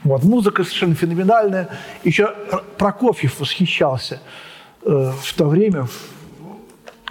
Вот, 0.04 0.24
музыка 0.24 0.64
совершенно 0.64 0.94
феноменальная. 0.94 1.68
Еще 2.02 2.34
Прокофьев 2.78 3.38
восхищался 3.40 4.20
э, 4.82 5.12
в 5.20 5.34
то 5.34 5.46
время 5.46 5.86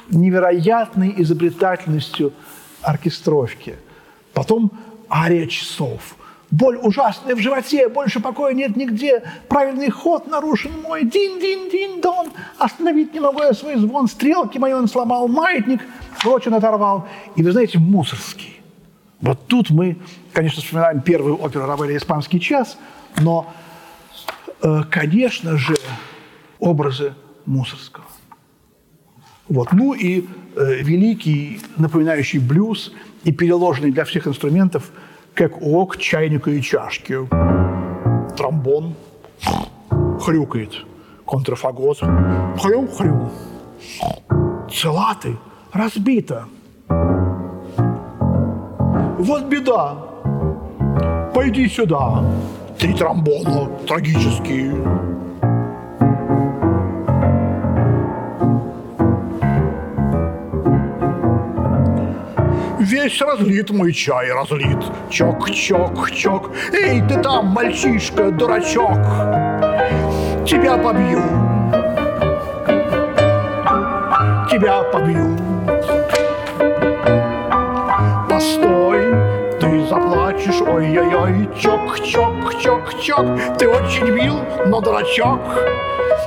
невероятной 0.09 1.13
изобретательностью 1.17 2.33
оркестровки. 2.81 3.75
Потом 4.33 4.71
ария 5.09 5.47
часов– 5.47 6.15
Боль 6.51 6.75
ужасная 6.75 7.33
в 7.33 7.39
животе, 7.39 7.87
больше 7.87 8.19
покоя 8.19 8.53
нет 8.53 8.75
нигде. 8.75 9.23
Правильный 9.47 9.89
ход 9.89 10.27
нарушен 10.27 10.81
мой. 10.81 11.05
Дин-дин-дин-дон. 11.05 12.27
Остановить 12.59 13.13
не 13.13 13.21
могу 13.21 13.41
я 13.41 13.53
свой 13.53 13.77
звон. 13.77 14.07
Стрелки 14.09 14.57
мои 14.57 14.73
он 14.73 14.89
сломал, 14.89 15.29
маятник 15.29 15.79
прочен 16.21 16.53
оторвал. 16.53 17.07
И 17.37 17.43
вы 17.43 17.53
знаете, 17.53 17.79
мусорский. 17.79 18.60
Вот 19.21 19.47
тут 19.47 19.69
мы, 19.69 19.97
конечно, 20.33 20.61
вспоминаем 20.61 21.01
первую 21.01 21.35
оперу 21.41 21.65
Равеля 21.65 21.97
«Испанский 21.97 22.39
час», 22.39 22.77
но, 23.19 23.53
э, 24.61 24.81
конечно 24.89 25.57
же, 25.57 25.75
образы 26.59 27.13
Мусорского. 27.45 28.05
Вот. 29.47 29.73
Ну 29.73 29.93
и 29.93 30.25
э, 30.55 30.75
великий, 30.81 31.59
напоминающий 31.77 32.39
блюз 32.39 32.93
и 33.23 33.31
переложенный 33.31 33.91
для 33.91 34.05
всех 34.05 34.27
инструментов– 34.27 34.91
как 35.33 35.61
ок 35.61 35.97
чайника 35.97 36.51
и 36.51 36.61
чашки. 36.61 37.17
Тромбон 38.37 38.95
хрюкает. 40.19 40.85
Контрафагот. 41.25 41.99
Хрю-хрю. 41.99 43.31
Цела 44.71 45.15
ты, 45.21 45.37
разбита. 45.71 46.45
Вот 49.21 49.43
беда. 49.43 49.97
Пойди 51.31 51.69
сюда. 51.69 52.23
Три 52.79 52.91
тромбона 52.95 53.69
трагические. 53.87 54.73
Весь 62.79 63.21
разлит 63.21 63.69
мой 63.69 63.93
чай, 63.93 64.31
разлит. 64.31 64.83
Чок-чок-чок. 65.11 66.49
Эй, 66.73 67.03
ты 67.07 67.21
там, 67.21 67.45
мальчишка, 67.45 68.31
дурачок. 68.31 68.97
Тебя 70.47 70.79
побью. 70.79 71.21
Тебя 74.49 74.81
побью. 74.91 75.60
Ой-ой-ой, 80.81 81.49
чок-чок-чок-чок. 81.59 83.57
Ты 83.57 83.69
очень 83.69 84.09
мил, 84.09 84.39
но 84.65 84.81
дурачок. 84.81 85.41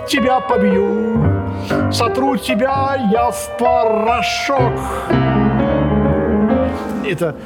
Тебя 0.08 0.40
побью. 0.40 1.42
Сотру 1.90 2.36
тебя 2.36 3.08
я 3.10 3.30
в 3.30 3.56
порошок 3.58 4.80
это 7.14 7.36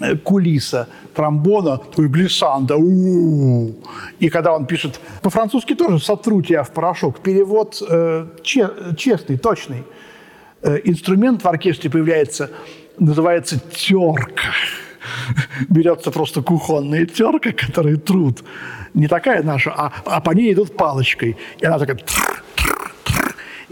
э, 0.00 0.16
кулиса 0.16 0.88
тромбона, 1.14 1.78
такой 1.78 2.08
глиссанда. 2.08 2.76
И 4.18 4.28
когда 4.30 4.54
он 4.54 4.66
пишет, 4.66 5.00
по-французски 5.22 5.74
тоже 5.74 5.98
«сотру 5.98 6.42
тебя 6.42 6.62
в 6.62 6.70
порошок», 6.70 7.20
перевод 7.20 7.82
э, 7.88 8.26
че, 8.42 8.70
честный, 8.96 9.38
точный. 9.38 9.84
Э, 10.62 10.78
инструмент 10.84 11.42
в 11.42 11.48
оркестре 11.48 11.90
появляется, 11.90 12.50
называется 12.98 13.58
терка. 13.58 14.52
Берется 15.68 16.10
просто 16.10 16.42
кухонная 16.42 17.06
терка, 17.06 17.52
которая 17.52 17.96
труд. 17.96 18.42
Не 18.94 19.08
такая 19.08 19.42
наша, 19.42 19.72
а, 19.72 19.92
а 20.04 20.20
по 20.20 20.30
ней 20.32 20.52
идут 20.52 20.76
палочкой. 20.76 21.36
И 21.58 21.64
она 21.64 21.78
такая 21.78 21.98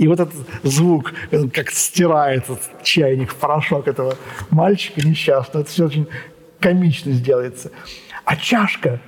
и 0.00 0.08
вот 0.08 0.18
этот 0.18 0.34
звук, 0.62 1.12
как 1.52 1.70
стирает 1.70 2.44
этот 2.44 2.82
чайник, 2.82 3.34
порошок 3.34 3.86
этого 3.86 4.16
мальчика 4.48 5.06
несчастного, 5.06 5.62
это 5.62 5.70
все 5.70 5.84
очень 5.84 6.08
комично 6.58 7.12
сделается. 7.12 7.70
А 8.24 8.34
чашка 8.36 8.98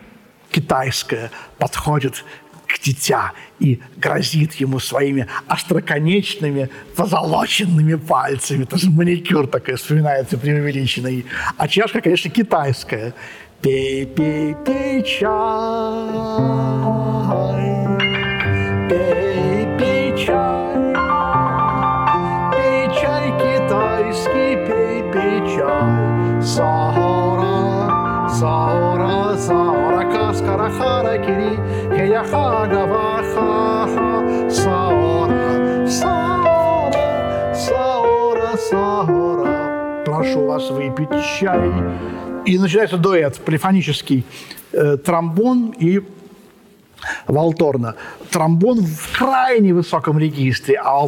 китайская 0.50 1.30
подходит 1.56 2.24
к 2.66 2.78
дитя 2.78 3.32
и 3.62 3.80
грозит 3.96 4.54
ему 4.54 4.80
своими 4.80 5.28
остроконечными 5.46 6.68
позолоченными 6.96 7.94
пальцами. 7.94 8.64
Это 8.64 8.76
же 8.76 8.90
маникюр 8.90 9.46
такой 9.46 9.76
вспоминается 9.76 10.36
преувеличенный. 10.36 11.24
А 11.56 11.68
чашка, 11.68 12.00
конечно, 12.00 12.28
китайская. 12.30 13.14
Пей, 13.60 14.06
пей, 14.06 14.56
пей 14.66 15.04
чай, 15.04 15.28
пей, 18.88 19.68
пей 19.78 20.26
чай, 20.26 20.94
пей 22.50 22.88
чай 23.00 23.28
китайский, 23.38 24.56
пей, 24.66 25.12
пей 25.12 25.38
чай. 25.54 26.42
Сахара, 26.42 28.28
сахара, 28.28 29.36
сахара, 29.36 30.12
каскара, 30.12 30.68
харакири, 30.70 31.56
Прошу 40.04 40.46
вас 40.46 40.70
выпить 40.70 41.08
чай. 41.38 41.70
И 42.44 42.58
начинается 42.58 42.96
дуэт 42.96 43.38
полифонический. 43.38 44.24
Э, 44.72 44.96
тромбон 44.96 45.74
и 45.78 46.00
валторна. 47.28 47.94
Тромбон 48.30 48.80
в 48.80 49.16
крайне 49.16 49.72
высоком 49.72 50.18
регистре, 50.18 50.80
а 50.82 50.98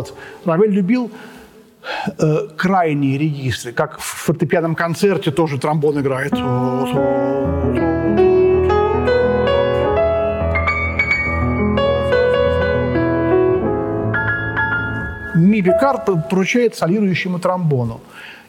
Вот. 0.00 0.14
Равель 0.44 0.70
любил 0.70 1.10
э, 2.18 2.48
крайние 2.56 3.18
регистры, 3.18 3.72
как 3.72 3.98
в 3.98 4.04
фортепианном 4.24 4.74
концерте 4.74 5.30
тоже 5.30 5.58
тромбон 5.58 6.00
играет. 6.00 6.32
Ми 15.34 15.62
Пикар 15.62 16.04
поручает 16.30 16.76
солирующему 16.76 17.38
тромбону. 17.38 18.00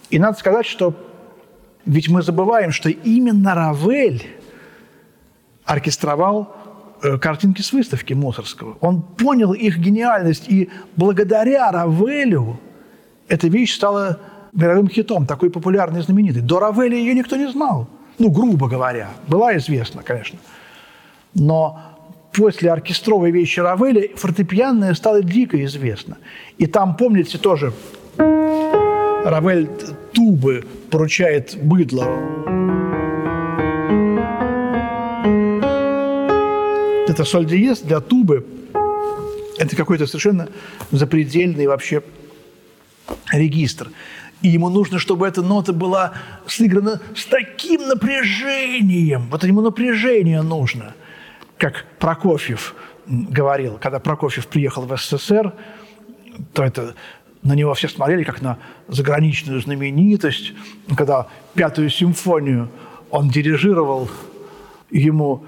И 0.09 0.19
надо 0.19 0.37
сказать, 0.37 0.65
что 0.65 0.93
ведь 1.85 2.09
мы 2.09 2.21
забываем, 2.21 2.71
что 2.71 2.89
именно 2.89 3.55
Равель 3.55 4.23
оркестровал 5.65 6.55
картинки 7.21 7.61
с 7.61 7.73
выставки 7.73 8.13
Мусорского. 8.13 8.77
Он 8.81 9.01
понял 9.01 9.53
их 9.53 9.77
гениальность, 9.77 10.49
и 10.49 10.69
благодаря 10.95 11.71
Равелю 11.71 12.59
эта 13.27 13.47
вещь 13.47 13.75
стала 13.75 14.19
мировым 14.53 14.89
хитом, 14.89 15.25
такой 15.25 15.49
популярной 15.49 16.01
и 16.01 16.03
знаменитой. 16.03 16.41
До 16.41 16.59
Равеля 16.59 16.97
ее 16.97 17.13
никто 17.13 17.35
не 17.35 17.49
знал. 17.49 17.87
Ну, 18.19 18.29
грубо 18.29 18.67
говоря. 18.67 19.09
Была 19.27 19.55
известна, 19.57 20.03
конечно. 20.03 20.37
Но 21.33 21.79
после 22.33 22.71
оркестровой 22.71 23.31
вещи 23.31 23.59
Равеля 23.59 24.15
фортепианная 24.15 24.93
стала 24.93 25.23
дико 25.23 25.63
известна. 25.65 26.17
И 26.57 26.65
там, 26.67 26.95
помните, 26.95 27.37
тоже 27.37 27.73
Равель 28.17 29.69
тубы 30.13 30.65
поручает 30.89 31.57
быдло. 31.61 32.05
Это 37.11 37.25
соль 37.25 37.45
диез 37.45 37.79
для 37.79 37.99
тубы. 37.99 38.45
Это 39.57 39.75
какой-то 39.75 40.07
совершенно 40.07 40.47
запредельный 40.91 41.67
вообще 41.67 42.03
регистр. 43.33 43.89
И 44.41 44.47
ему 44.47 44.69
нужно, 44.69 44.97
чтобы 44.97 45.27
эта 45.27 45.41
нота 45.41 45.73
была 45.73 46.13
сыграна 46.47 47.01
с 47.13 47.25
таким 47.25 47.85
напряжением. 47.89 49.27
Вот 49.29 49.43
ему 49.43 49.59
напряжение 49.59 50.41
нужно. 50.41 50.95
Как 51.57 51.85
Прокофьев 51.99 52.75
говорил, 53.05 53.77
когда 53.77 53.99
Прокофьев 53.99 54.47
приехал 54.47 54.83
в 54.83 54.95
СССР, 54.95 55.53
то 56.53 56.63
это 56.63 56.95
на 57.43 57.55
него 57.55 57.73
все 57.73 57.89
смотрели 57.89 58.23
как 58.23 58.41
на 58.41 58.57
заграничную 58.87 59.59
знаменитость. 59.59 60.53
Когда 60.95 61.27
пятую 61.55 61.89
симфонию 61.89 62.69
он 63.09 63.27
дирижировал, 63.27 64.09
ему 64.89 65.45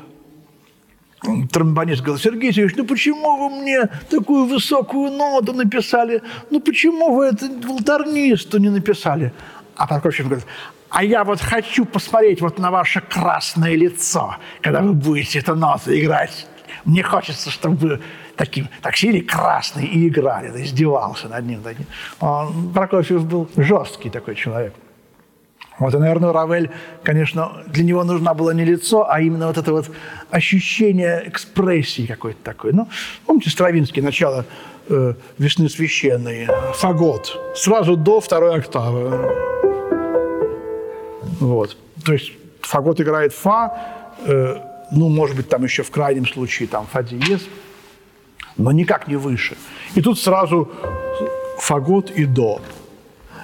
тромбонист 1.52 2.02
говорил, 2.02 2.22
Сергей 2.22 2.52
Сергеевич, 2.52 2.76
ну 2.78 2.86
почему 2.86 3.38
вы 3.38 3.62
мне 3.62 3.90
такую 4.10 4.46
высокую 4.46 5.12
ноту 5.12 5.54
написали? 5.54 6.22
Ну 6.50 6.60
почему 6.60 7.16
вы 7.16 7.26
это 7.28 7.50
волторнисту 7.68 8.60
не 8.60 8.70
написали? 8.70 9.34
А 9.76 9.88
Прокофьев 9.88 10.28
говорит, 10.28 10.46
а 10.90 11.04
я 11.04 11.24
вот 11.24 11.42
хочу 11.42 11.86
посмотреть 11.86 12.42
вот 12.42 12.60
на 12.60 12.70
ваше 12.70 13.02
красное 13.02 13.76
лицо, 13.76 14.36
когда 14.62 14.82
вы 14.82 14.94
будете 14.94 15.40
эту 15.40 15.56
ноту 15.56 15.98
играть. 15.98 16.48
Мне 16.86 17.02
хочется, 17.02 17.50
чтобы 17.50 17.76
вы 17.78 18.02
таким, 18.36 18.68
так 18.82 18.96
сели 18.96 19.20
красный 19.20 19.86
и 19.86 20.08
играли, 20.08 20.64
издевался 20.64 21.30
над 21.30 21.46
ним. 21.46 21.62
Таким. 21.64 21.86
Он, 22.20 22.72
Прокофьев 22.74 23.26
был 23.26 23.50
жесткий 23.56 24.10
такой 24.10 24.36
человек. 24.36 24.74
Вот, 25.80 25.94
и, 25.94 25.98
наверное, 25.98 26.32
Равель, 26.32 26.70
конечно, 27.04 27.64
для 27.68 27.84
него 27.84 28.04
нужна 28.04 28.34
была 28.34 28.54
не 28.54 28.64
лицо, 28.64 29.10
а 29.10 29.20
именно 29.22 29.48
вот 29.48 29.58
это 29.58 29.72
вот 29.72 29.90
ощущение 30.30 31.24
экспрессии 31.28 32.06
какой-то 32.06 32.40
такой. 32.44 32.74
Ну, 32.74 32.88
помните 33.26 33.50
Стравинский, 33.50 34.02
начало 34.02 34.46
э, 34.90 35.14
«Весны 35.40 35.70
священной», 35.70 36.48
фагот, 36.76 37.38
сразу 37.56 37.96
до 37.96 38.20
второй 38.20 38.60
октавы. 38.60 39.32
Вот. 41.40 41.76
То 42.06 42.14
есть 42.14 42.32
фагот 42.62 43.02
играет 43.02 43.34
фа, 43.34 43.76
э, 44.26 44.56
ну, 44.92 45.10
может 45.10 45.36
быть, 45.36 45.50
там 45.50 45.64
еще 45.64 45.82
в 45.82 45.90
крайнем 45.90 46.28
случае 46.28 46.68
там 46.68 46.86
фа 46.86 47.02
диез, 47.02 47.42
но 48.58 48.72
никак 48.72 49.08
не 49.08 49.16
выше. 49.16 49.58
И 49.96 50.02
тут 50.02 50.20
сразу 50.20 50.72
фагот 51.58 52.12
и 52.12 52.26
до. 52.26 52.62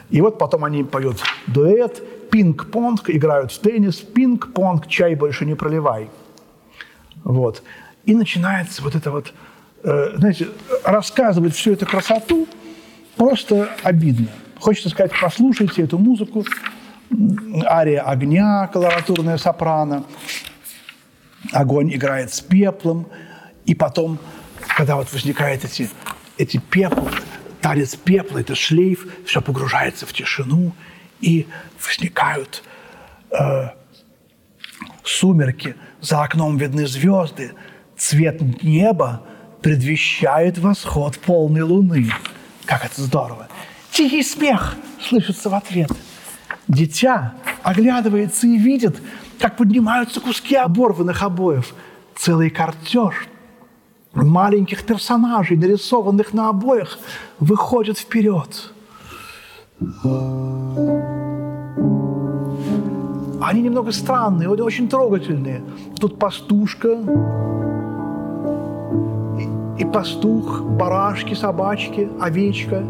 И 0.10 0.22
вот 0.22 0.38
потом 0.38 0.66
они 0.66 0.84
поют 0.84 1.18
дуэт, 1.48 2.04
пинг-понг, 2.32 3.10
играют 3.10 3.52
в 3.52 3.60
теннис, 3.60 3.98
пинг-понг, 3.98 4.88
чай 4.88 5.16
больше 5.16 5.46
не 5.46 5.56
проливай. 5.56 6.10
Вот. 7.24 7.64
И 8.06 8.16
начинается 8.16 8.82
вот 8.82 8.96
это 8.96 9.12
вот, 9.12 9.34
э, 9.84 10.14
знаете, 10.18 10.48
рассказывать 10.84 11.54
всю 11.56 11.74
эту 11.74 11.86
красоту 11.86 12.48
просто 13.16 13.70
обидно. 13.84 14.28
Хочется 14.60 14.90
сказать, 14.90 15.12
послушайте 15.22 15.84
эту 15.84 15.98
музыку, 15.98 16.46
ария 17.66 18.02
огня, 18.02 18.68
колоратурная 18.72 19.38
сопрано, 19.38 20.04
огонь 21.52 21.94
играет 21.94 22.34
с 22.34 22.42
пеплом, 22.42 23.08
и 23.66 23.76
потом, 23.76 24.20
когда 24.76 24.96
вот 24.96 25.12
возникают 25.14 25.64
эти, 25.64 25.90
эти 26.38 26.58
пепла, 26.58 27.10
танец 27.62 27.96
пепла, 27.96 28.40
это 28.40 28.56
шлейф, 28.56 29.08
все 29.26 29.42
погружается 29.42 30.06
в 30.06 30.14
тишину, 30.14 30.74
и 31.22 31.48
возникают 31.86 32.64
э, 33.32 33.70
сумерки, 35.04 35.76
за 36.02 36.24
окном 36.24 36.58
видны 36.58 36.88
звезды, 36.88 37.54
цвет 37.98 38.64
неба 38.64 39.24
предвещает 39.62 40.58
восход 40.58 41.18
полной 41.20 41.62
луны. 41.62 42.10
Как 42.66 42.86
это 42.86 43.02
здорово! 43.02 43.48
Тихий 43.92 44.24
смех 44.24 44.76
слышится 45.02 45.50
в 45.50 45.56
ответ. 45.56 45.92
Дитя 46.68 47.34
оглядывается 47.64 48.48
и 48.48 48.58
видит, 48.58 49.02
как 49.40 49.58
поднимаются 49.58 50.22
куски 50.22 50.56
оборванных 50.56 51.24
обоев. 51.24 51.74
Целый 52.16 52.50
картеж 52.50 53.28
маленьких 54.14 54.86
персонажей, 54.86 55.58
нарисованных 55.58 56.34
на 56.34 56.50
обоях, 56.50 57.00
выходит 57.40 57.98
вперед. 57.98 58.72
Они 63.42 63.62
немного 63.62 63.94
странные, 63.94 64.50
очень 64.50 64.90
трогательные. 64.90 65.62
Тут 65.98 66.20
пастушка, 66.20 66.98
и, 69.40 69.82
и 69.82 69.86
пастух, 69.86 70.62
барашки, 70.62 71.34
собачки, 71.34 72.10
овечка. 72.20 72.84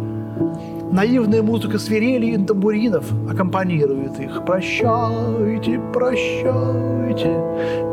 Наивная 0.92 1.44
музыка 1.44 1.78
свирели 1.78 2.32
и 2.32 2.38
тамбуринов 2.44 3.06
аккомпанирует 3.30 4.20
их. 4.20 4.44
Прощайте, 4.44 5.80
прощайте, 5.94 7.38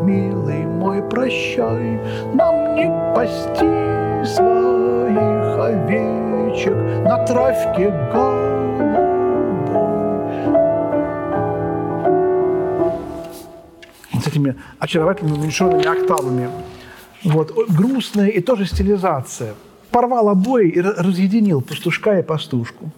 милый 0.05 0.65
мой, 0.65 1.03
прощай, 1.03 2.01
нам 2.33 2.75
не 2.75 2.89
пасти 3.15 4.25
своих 4.25 5.59
овечек 5.59 6.77
на 7.05 7.27
травке 7.27 7.93
гор. 8.15 8.46
Этими 14.37 14.57
очаровательными 14.79 15.38
уменьшенными 15.38 15.87
октавами. 15.87 16.51
Вот, 17.25 17.53
грустная 17.68 18.29
и 18.29 18.40
тоже 18.40 18.66
стилизация. 18.66 19.55
Порвал 19.90 20.29
обои 20.29 20.68
и 20.68 20.81
разъединил 20.81 21.62
пастушка 21.62 22.18
и 22.18 22.22
пастушку. 22.22 22.90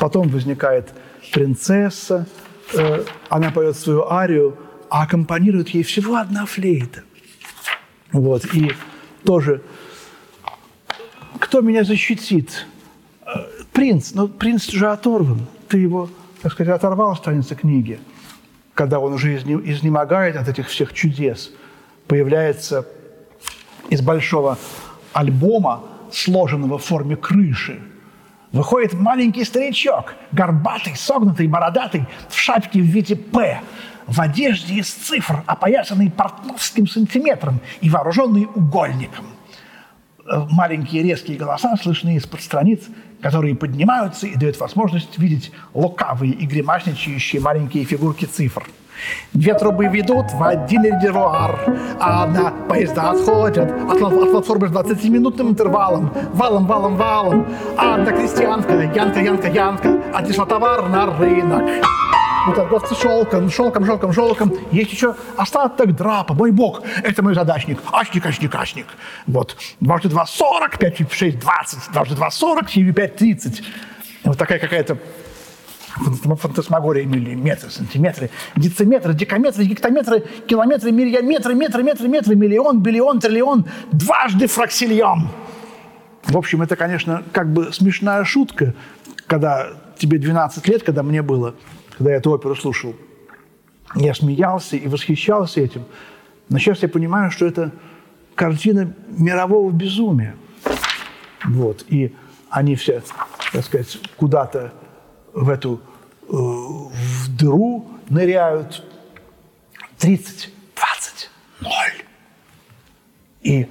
Потом 0.00 0.28
возникает 0.28 0.90
принцесса, 1.32 2.26
э, 2.74 3.04
она 3.28 3.50
поет 3.50 3.76
свою 3.76 4.10
арию, 4.10 4.56
а 4.90 5.02
аккомпанирует 5.02 5.70
ей 5.70 5.82
всего 5.82 6.16
одна 6.16 6.46
флейта. 6.46 7.02
Вот, 8.12 8.44
и 8.54 8.72
тоже 9.24 9.62
кто 11.40 11.60
меня 11.60 11.84
защитит? 11.84 12.66
Э, 13.26 13.30
принц, 13.72 14.14
но 14.14 14.28
принц 14.28 14.70
же 14.70 14.90
оторван. 14.90 15.46
Ты 15.68 15.78
его, 15.78 16.08
так 16.42 16.52
сказать, 16.52 16.74
оторвал 16.74 17.16
страницы 17.16 17.54
книги. 17.54 17.98
Когда 18.78 19.00
он 19.00 19.12
уже 19.12 19.34
изнемогает 19.34 20.36
от 20.36 20.46
этих 20.46 20.68
всех 20.68 20.92
чудес, 20.92 21.50
появляется 22.06 22.86
из 23.90 24.00
большого 24.02 24.56
альбома, 25.12 25.82
сложенного 26.12 26.78
в 26.78 26.84
форме 26.84 27.16
крыши, 27.16 27.80
выходит 28.52 28.94
маленький 28.94 29.42
старичок, 29.42 30.14
горбатый, 30.30 30.94
согнутый, 30.94 31.48
бородатый, 31.48 32.06
в 32.28 32.38
шапке 32.38 32.78
в 32.78 32.84
виде 32.84 33.16
«П», 33.16 33.60
в 34.06 34.20
одежде 34.20 34.74
из 34.74 34.88
цифр, 34.88 35.42
опоясанный 35.46 36.08
портновским 36.08 36.86
сантиметром 36.86 37.58
и 37.80 37.90
вооруженный 37.90 38.46
угольником– 38.54 39.26
маленькие 40.50 41.02
резкие 41.02 41.36
голоса 41.36 41.76
слышны 41.76 42.16
из-под 42.16 42.40
страниц, 42.40 42.80
которые 43.20 43.54
поднимаются 43.54 44.26
и 44.26 44.36
дают 44.36 44.58
возможность 44.60 45.18
видеть 45.18 45.52
лукавые 45.74 46.32
и 46.32 46.46
гримасничающие 46.46 47.40
маленькие 47.40 47.84
фигурки 47.84 48.24
цифр. 48.24 48.64
Две 49.32 49.54
трубы 49.54 49.86
ведут 49.86 50.32
в 50.32 50.42
один 50.42 50.84
резервуар, 50.84 51.78
а 52.00 52.26
на 52.26 52.50
поезда 52.68 53.10
отходят 53.10 53.70
от, 53.70 54.02
от 54.02 54.30
платформы 54.30 54.68
с 54.68 54.72
20-минутным 54.72 55.50
интервалом, 55.50 56.12
валом, 56.32 56.66
валом, 56.66 56.96
валом, 56.96 57.46
а 57.76 57.96
на 57.96 58.10
крестьянка, 58.10 58.74
янка, 58.74 59.20
янка, 59.20 59.48
янка, 59.48 60.02
отнесла 60.12 60.46
товар 60.46 60.88
на 60.88 61.06
рынок 61.16 61.62
у 62.48 62.52
торговца 62.54 62.94
шелком, 62.94 63.50
шелком, 63.50 63.84
шелком, 63.84 64.12
шелком. 64.12 64.52
Есть 64.72 64.92
еще 64.92 65.14
остаток 65.36 65.94
драпа. 65.94 66.34
Мой 66.34 66.50
бог, 66.50 66.82
это 67.02 67.22
мой 67.22 67.34
задачник. 67.34 67.78
Ашник, 67.92 68.24
ашник, 68.26 68.54
ашник. 68.54 68.86
Вот. 69.26 69.56
Дважды 69.80 70.08
два– 70.08 70.26
сорок, 70.26 70.78
пять, 70.78 70.96
шесть– 71.12 71.38
двадцать. 71.40 71.80
Дважды 71.92 72.14
два– 72.14 72.30
сорок, 72.32 72.70
семь, 72.70 72.92
пять– 72.92 73.16
тридцать. 73.18 73.62
Вот 74.24 74.38
такая 74.38 74.58
какая-то 74.58 74.98
фантасмагория 76.40 77.04
миллиметры, 77.04 77.70
сантиметры, 77.70 78.30
дециметры, 78.56 79.14
декаметры, 79.14 79.64
гектометры, 79.64 80.20
километры, 80.46 80.92
миллиметры, 80.92 81.54
метры, 81.54 81.82
метры, 81.82 82.08
метры, 82.08 82.36
миллион, 82.36 82.80
биллион, 82.80 83.20
триллион, 83.20 83.66
дважды 83.90 84.46
фраксильон. 84.46 85.28
В 86.24 86.36
общем, 86.36 86.62
это, 86.62 86.76
конечно, 86.76 87.24
как 87.32 87.52
бы 87.52 87.72
смешная 87.72 88.22
шутка, 88.24 88.74
когда 89.26 89.68
тебе 89.98 90.18
12 90.18 90.68
лет, 90.68 90.82
когда 90.82 91.02
мне 91.02 91.22
было– 91.22 91.54
когда 91.98 92.12
я 92.12 92.18
эту 92.18 92.30
оперу 92.30 92.54
слушал, 92.54 92.94
я 93.96 94.14
смеялся 94.14 94.76
и 94.76 94.86
восхищался 94.86 95.60
этим. 95.60 95.84
Но 96.48 96.58
сейчас 96.58 96.82
я 96.82 96.88
понимаю, 96.88 97.32
что 97.32 97.44
это 97.44 97.72
картина 98.36 98.94
мирового 99.08 99.72
безумия. 99.72 100.36
Вот. 101.44 101.84
И 101.88 102.14
они 102.50 102.76
все, 102.76 103.02
так 103.52 103.64
сказать, 103.64 103.98
куда-то 104.16 104.72
в 105.32 105.48
эту 105.48 105.80
э, 106.28 106.32
в 106.32 107.36
дыру 107.36 107.88
ныряют 108.08 108.84
30, 109.98 110.52
20, 110.76 111.30
0. 111.60 111.70
И 113.42 113.66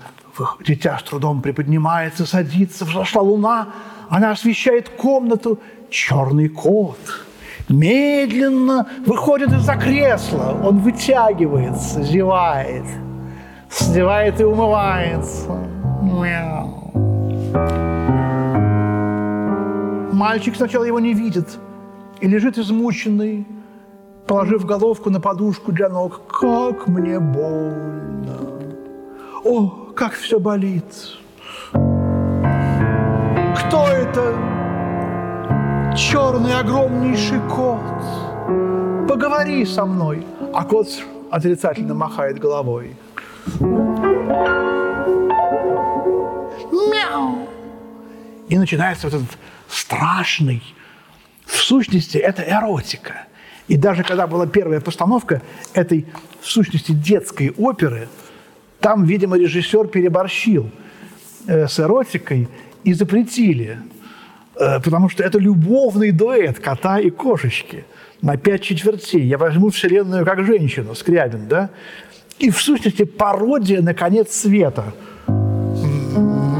дитя 0.65 0.99
с 0.99 1.03
трудом 1.03 1.41
приподнимается, 1.41 2.25
садится, 2.25 2.83
взошла 2.83 3.21
луна, 3.21 3.69
она 4.09 4.31
освещает 4.31 4.89
комнату, 4.89 5.61
черный 5.89 6.49
кот– 6.49 6.99
медленно 7.69 8.87
выходит 9.05 9.51
из-за 9.53 9.75
кресла. 9.75 10.57
Он 10.63 10.79
вытягивается, 10.79 12.01
зевает, 12.03 12.85
зевает 13.69 14.39
и 14.39 14.43
умывается. 14.43 15.67
Мяу. 16.01 16.91
Мальчик 20.13 20.55
сначала 20.55 20.83
его 20.83 20.99
не 20.99 21.13
видит 21.13 21.59
и 22.21 22.27
лежит 22.27 22.57
измученный, 22.57 23.45
положив 24.25 24.65
головку 24.65 25.09
на 25.09 25.19
подушку 25.19 25.71
для 25.71 25.89
ног. 25.89 26.21
Как 26.27 26.87
мне 26.87 27.19
больно! 27.19 28.37
О, 29.43 29.67
как 29.95 30.13
все 30.13 30.39
болит! 30.39 30.85
Кто 33.55 33.87
это? 33.87 34.56
Черный 35.97 36.53
огромнейший 36.53 37.39
кот. 37.49 37.81
Поговори 39.09 39.65
со 39.65 39.85
мной. 39.85 40.25
А 40.53 40.63
кот 40.63 40.87
отрицательно 41.31 41.95
махает 41.95 42.37
головой. 42.37 42.95
Мяу. 46.71 47.49
И 48.47 48.57
начинается 48.57 49.07
вот 49.07 49.15
этот 49.15 49.37
страшный, 49.67 50.61
в 51.45 51.55
сущности, 51.57 52.17
это 52.17 52.43
эротика. 52.43 53.25
И 53.67 53.75
даже 53.75 54.03
когда 54.03 54.27
была 54.27 54.45
первая 54.45 54.79
постановка 54.79 55.41
этой, 55.73 56.05
в 56.41 56.47
сущности, 56.47 56.91
детской 56.91 57.53
оперы, 57.57 58.07
там, 58.79 59.03
видимо, 59.03 59.37
режиссер 59.37 59.87
переборщил 59.87 60.69
э, 61.47 61.67
с 61.67 61.79
эротикой 61.79 62.47
и 62.83 62.93
запретили 62.93 63.79
потому 64.57 65.09
что 65.09 65.23
это 65.23 65.39
любовный 65.39 66.11
дуэт 66.11 66.59
кота 66.59 66.99
и 66.99 67.09
кошечки 67.09 67.85
на 68.21 68.37
пять 68.37 68.61
четвертей. 68.63 69.23
Я 69.23 69.37
возьму 69.37 69.69
Вселенную 69.69 70.25
как 70.25 70.43
женщину, 70.43 70.95
Скрябин, 70.95 71.47
да? 71.47 71.69
И 72.39 72.49
в 72.49 72.61
сущности 72.61 73.03
пародия 73.03 73.81
на 73.81 73.93
конец 73.93 74.31
света. 74.31 74.93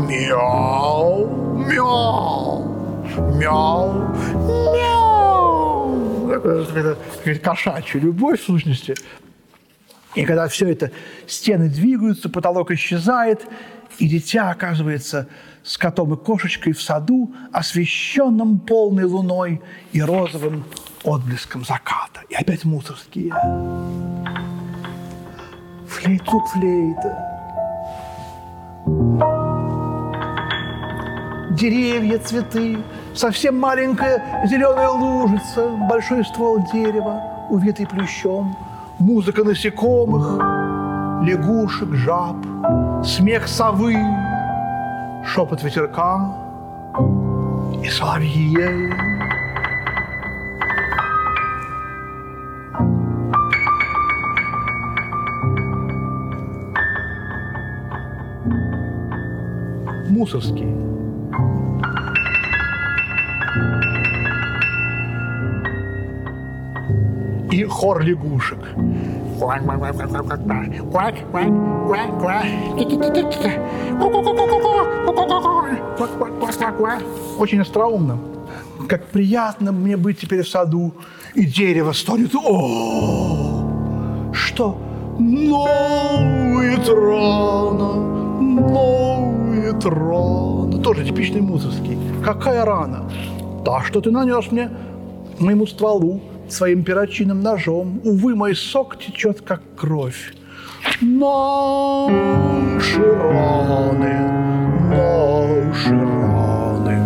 Мяу, 0.07 1.27
мяу, 1.69 2.63
мяу, 3.35 4.15
мяу. 4.73 6.31
Это, 6.31 6.97
это 7.25 7.39
кошачья 7.39 7.99
любовь, 7.99 8.39
в 8.41 8.45
сущности. 8.45 8.95
И 10.15 10.25
когда 10.25 10.47
все 10.47 10.69
это, 10.69 10.91
стены 11.27 11.69
двигаются, 11.69 12.29
потолок 12.29 12.71
исчезает, 12.71 13.45
и 13.99 14.07
дитя 14.07 14.51
оказывается 14.51 15.27
с 15.63 15.77
котом 15.77 16.13
и 16.13 16.17
кошечкой 16.17 16.73
в 16.73 16.81
саду, 16.81 17.33
освещенном 17.51 18.59
полной 18.59 19.05
луной 19.05 19.61
и 19.91 20.01
розовым 20.01 20.65
отблеском 21.03 21.65
заката. 21.65 22.21
И 22.29 22.35
опять 22.35 22.63
мусорские. 22.63 23.33
Флейту 25.87 26.39
флейта. 26.53 27.37
Деревья, 31.51 32.19
цветы, 32.19 32.77
совсем 33.15 33.59
маленькая 33.59 34.45
зеленая 34.47 34.89
лужица, 34.89 35.67
большой 35.89 36.23
ствол 36.23 36.63
дерева, 36.71 37.47
увитый 37.49 37.87
плющом, 37.87 38.55
музыка 38.99 39.43
насекомых, 39.43 40.37
лягушек, 41.25 41.95
жаб, 41.95 42.37
смех 43.03 43.47
совы, 43.47 43.95
шепот 45.25 45.63
ветерка 45.63 46.33
и 47.83 47.89
соловьи. 47.89 48.91
Мусорский. 60.09 60.76
Хор 67.67 68.01
лягушек. 68.01 68.59
Очень 77.37 77.61
остроумно. 77.61 78.17
Как 78.87 79.05
приятно 79.07 79.71
мне 79.71 79.97
быть 79.97 80.19
теперь 80.19 80.43
в 80.43 80.47
саду, 80.47 80.93
и 81.33 81.45
дерево 81.45 81.91
стонет. 81.91 82.33
О, 82.35 84.31
что? 84.33 84.77
Ноет 85.19 86.87
рано, 86.87 87.95
ноет 88.39 89.85
рано. 89.85 90.81
Тоже 90.81 91.05
типичный 91.05 91.41
мусорский. 91.41 91.97
Какая 92.23 92.65
рана? 92.65 93.09
Да, 93.65 93.81
что 93.83 93.99
ты 93.99 94.11
нанес 94.11 94.51
мне, 94.51 94.69
моему 95.39 95.67
стволу, 95.67 96.21
своим 96.53 96.83
перочинным 96.83 97.41
ножом. 97.41 97.99
Увы, 98.03 98.35
мой 98.35 98.55
сок 98.55 98.99
течет, 98.99 99.41
как 99.41 99.61
кровь. 99.75 100.33
Наши 101.01 103.01
раны, 103.01 104.13
наши 104.89 105.89
раны. 105.89 107.01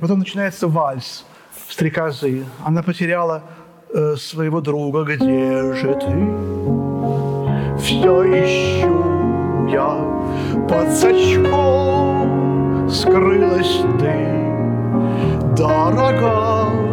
Потом 0.00 0.18
начинается 0.20 0.68
вальс, 0.68 1.24
стрекозы. 1.68 2.44
Она 2.64 2.82
потеряла 2.82 3.42
э, 3.92 4.16
своего 4.16 4.60
друга. 4.60 5.04
Где 5.04 5.74
же 5.74 5.94
ты? 5.94 6.28
Все 7.78 8.22
ищу 8.24 9.04
я 9.68 9.96
под 10.68 10.92
сачком 10.92 12.44
Скрылась 12.88 13.80
ты, 13.98 14.28
дорогая 15.56 16.83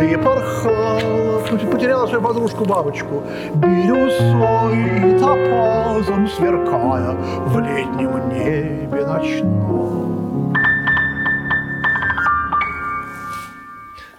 Ты 0.00 0.16
порхала, 0.16 1.40
потеряла 1.70 2.06
свою 2.06 2.22
подружку 2.22 2.64
бабочку 2.64 3.22
Бирюзой 3.54 5.12
и 5.14 5.18
топазом 5.18 6.26
сверкая 6.26 7.10
В 7.44 7.60
летнем 7.60 8.30
небе 8.30 9.04
ночном. 9.04 10.54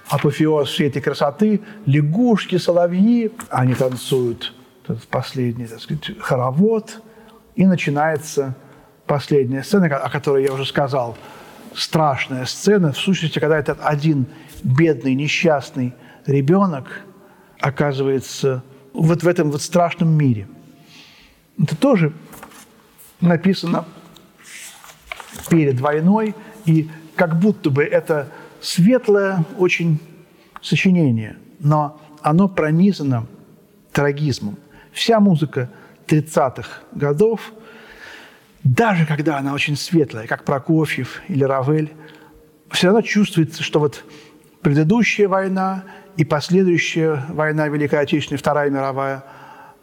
Апофеоз 0.08 0.70
всей 0.70 0.90
этой 0.90 1.02
красоты, 1.02 1.62
лягушки, 1.88 2.60
соловьи, 2.60 3.32
они 3.50 3.74
танцуют 3.74 4.54
этот 4.84 5.08
последний, 5.08 5.66
так 5.66 5.82
сказать, 5.82 6.12
хоровод, 6.20 7.02
и 7.56 7.66
начинается 7.66 8.54
последняя 9.08 9.64
сцена, 9.64 9.88
о 9.88 10.12
которой 10.12 10.44
я 10.44 10.54
уже 10.54 10.66
сказал, 10.66 11.18
страшная 11.76 12.46
сцена, 12.46 12.92
в 12.92 12.98
сущности, 12.98 13.40
когда 13.40 13.58
этот 13.58 13.80
один 13.82 14.26
бедный, 14.64 15.16
несчастный 15.16 15.94
ребенок 16.26 17.02
оказывается 17.60 18.64
вот 18.94 19.24
в 19.24 19.28
этом 19.28 19.52
вот 19.52 19.62
страшном 19.62 20.10
мире. 20.10 20.48
Это 21.62 21.76
тоже 21.76 22.14
написано 23.20 23.86
перед 25.50 25.80
войной, 25.80 26.36
и 26.66 26.90
как 27.16 27.40
будто 27.40 27.70
бы 27.70 27.84
это 27.84 28.30
светлое 28.62 29.46
очень 29.58 30.00
сочинение, 30.62 31.38
но 31.60 32.02
оно 32.22 32.48
пронизано 32.48 33.28
трагизмом. 33.92 34.58
Вся 34.92 35.20
музыка 35.20 35.70
30-х 36.08 36.82
годов, 36.94 37.54
даже 38.64 39.06
когда 39.06 39.38
она 39.38 39.54
очень 39.54 39.76
светлая, 39.76 40.28
как 40.28 40.44
Прокофьев 40.44 41.22
или 41.28 41.44
Равель, 41.44 41.94
все 42.70 42.88
равно 42.88 43.02
чувствуется, 43.02 43.64
что 43.64 43.80
вот 43.80 44.06
предыдущая 44.62 45.28
война 45.28 45.84
и 46.18 46.24
последующая 46.24 47.26
война 47.30 47.68
Великой 47.68 48.00
Отечественной, 48.00 48.38
Вторая 48.38 48.70
мировая, 48.70 49.24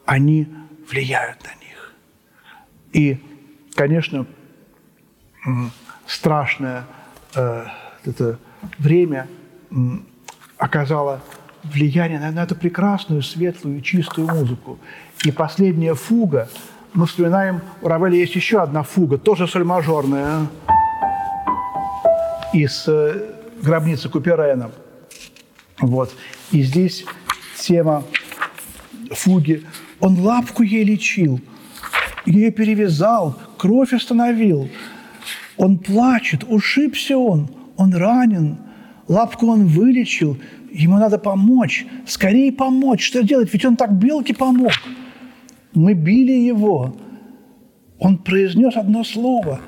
они 0.07 0.49
влияют 0.91 1.43
на 1.43 1.51
них. 1.64 1.95
И, 2.93 3.19
конечно, 3.75 4.27
страшное 6.07 6.85
э, 7.35 7.67
это 8.05 8.38
время 8.79 9.27
оказало 10.57 11.21
влияние 11.62 12.19
на, 12.19 12.31
на 12.31 12.45
эту 12.45 12.55
прекрасную, 12.55 13.23
светлую, 13.23 13.81
чистую 13.81 14.29
музыку. 14.29 14.79
И 15.25 15.33
последняя 15.33 15.95
фуга, 15.95 16.49
мы 16.94 17.07
вспоминаем, 17.07 17.61
у 17.83 17.88
Равеля 17.88 18.16
есть 18.16 18.35
еще 18.35 18.61
одна 18.61 18.83
фуга, 18.83 19.18
тоже 19.18 19.46
соль-мажорная, 19.46 20.46
из 22.53 22.85
э, 22.88 23.35
гробницы 23.62 24.09
Куперена. 24.09 24.70
Вот. 25.81 26.14
И 26.51 26.62
здесь 26.62 27.05
тема 27.59 28.05
фуги. 29.11 29.64
Он 30.01 30.18
лапку 30.20 30.62
ей 30.62 30.85
лечил, 30.85 31.40
ее 32.24 32.51
перевязал, 32.51 33.38
кровь 33.59 33.92
остановил. 33.92 34.68
Он 35.57 35.79
плачет, 35.79 36.44
ушибся 36.48 37.18
он, 37.18 37.51
он 37.77 37.94
ранен, 37.94 38.59
лапку 39.09 39.48
он 39.48 39.66
вылечил, 39.66 40.38
ему 40.70 40.98
надо 40.98 41.18
помочь, 41.18 41.87
скорее 42.07 42.53
помочь. 42.53 43.05
Что 43.05 43.22
делать? 43.22 43.53
Ведь 43.53 43.64
он 43.64 43.77
так 43.77 43.92
белке 43.92 44.35
помог. 44.35 44.72
Мы 45.79 45.95
били 45.95 46.33
его. 46.33 46.93
Он 48.01 48.19
произнес 48.19 48.77
одно 48.77 49.05
слово. 49.05 49.61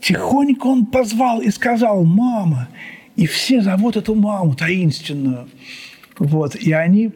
Тихонько 0.00 0.66
он 0.66 0.86
позвал 0.86 1.40
и 1.40 1.50
сказал 1.50 2.02
«мама». 2.02 2.68
И 3.14 3.26
все 3.26 3.62
зовут 3.62 3.96
эту 3.96 4.16
маму 4.16 4.56
таинственную. 4.56 5.48
Вот. 6.18 6.56
И 6.56 6.72
они 6.72 7.12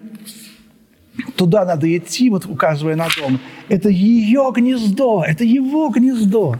туда 1.35 1.65
надо 1.65 1.89
идти, 1.97 2.31
вот 2.31 2.47
указывая 2.47 2.95
на 2.95 3.09
дом. 3.21 3.41
Это 3.69 3.89
ее 3.89 4.53
гнездо, 4.55 5.25
это 5.27 5.43
его 5.43 5.89
гнездо. 5.89 6.55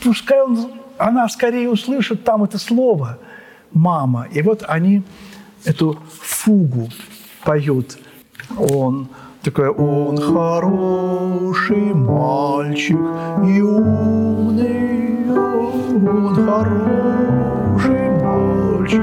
Пускай 0.00 0.42
он, 0.42 0.70
она 0.96 1.28
скорее 1.28 1.68
услышит 1.68 2.24
там 2.24 2.44
это 2.44 2.56
слово 2.56 3.18
«мама». 3.74 4.28
И 4.32 4.40
вот 4.40 4.64
они 4.66 5.02
эту 5.66 5.98
фугу 6.22 6.88
поют. 7.44 7.98
Он 8.56 9.08
такой, 9.42 9.68
он 9.68 10.16
хороший 10.16 11.94
мальчик 11.94 12.98
и 13.46 13.60
умный, 13.60 15.30
он 15.30 16.34
хороший 16.34 18.10
мальчик. 18.22 19.02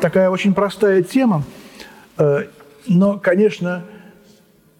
Такая 0.00 0.30
очень 0.30 0.54
простая 0.54 1.02
тема, 1.02 1.42
э, 2.18 2.44
но, 2.86 3.18
конечно, 3.18 3.84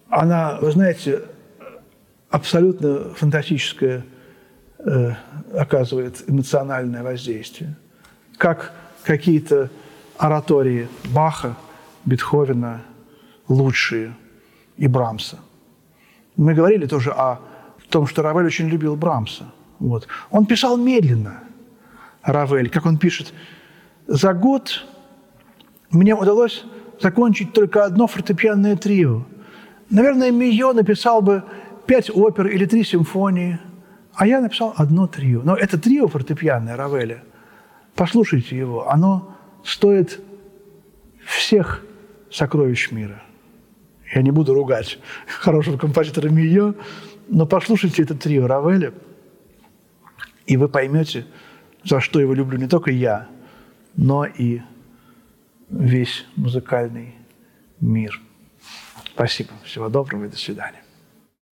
она, 0.09 0.59
вы 0.61 0.70
знаете, 0.70 1.22
абсолютно 2.31 3.14
фантастическое 3.14 4.05
э, 4.79 5.12
оказывает 5.55 6.22
эмоциональное 6.29 7.02
воздействие. 7.02 7.74
Как 8.37 8.72
какие-то 9.02 9.70
оратории 10.18 10.88
Баха, 11.12 11.57
Бетховена, 12.05 12.83
лучшие, 13.48 14.14
и 14.76 14.88
Брамса. 14.88 15.38
Мы 16.37 16.54
говорили 16.54 16.87
тоже 16.87 17.11
о 17.11 17.40
том, 17.88 18.06
что 18.06 18.22
Равель 18.22 18.46
очень 18.46 18.68
любил 18.68 18.96
Брамса. 18.96 19.52
Вот. 19.78 20.06
Он 20.30 20.46
писал 20.46 20.76
медленно, 20.76 21.40
Равель, 22.22 22.68
как 22.68 22.87
он 22.87 22.98
пишет, 22.98 23.32
«За 24.06 24.35
год 24.35 24.85
мне 25.90 26.14
удалось 26.14 26.64
закончить 27.00 27.52
только 27.52 27.85
одно 27.85 28.06
фортепианное 28.06 28.76
трио. 28.76 29.24
Наверное, 29.90 30.30
Мио 30.30 30.72
написал 30.72 31.22
бы 31.22 31.42
пять 31.87 32.11
опер 32.11 32.46
или 32.48 32.66
три 32.66 32.85
симфонии, 32.85 33.59
а 34.14 34.26
я 34.26 34.40
написал 34.40 34.74
одно 34.76 35.06
трио. 35.06 35.42
Но 35.42 35.56
это 35.56 35.78
трио 35.78 36.09
фортепианное 36.09 36.76
Равеля– 36.76 37.22
Послушайте 37.96 38.59
его, 38.59 38.90
оно 38.90 39.35
стоит 39.64 40.20
всех 41.24 41.82
сокровищ 42.30 42.90
мира. 42.92 43.22
Я 44.14 44.23
не 44.23 44.31
буду 44.31 44.55
ругать 44.55 44.99
хорошего 45.27 45.79
композитора 45.79 46.29
Мио, 46.29 46.75
но 47.29 47.47
послушайте 47.47 48.03
это 48.03 48.14
трио 48.14 48.47
Равеля, 48.47 48.95
и 50.47 50.57
вы 50.57 50.69
поймете, 50.69 51.27
за 51.85 52.01
что 52.01 52.21
его 52.21 52.35
люблю 52.35 52.59
не 52.59 52.69
только 52.69 52.90
я, 52.90 53.29
но 53.97 54.25
и 54.25 54.61
весь 55.71 56.25
музыкальный 56.37 57.16
мир. 57.81 58.21
Спасибо. 59.14 59.51
Всего 59.64 59.88
доброго 59.88 60.27
и 60.27 60.29
до 60.29 60.37
свидания. 60.37 60.86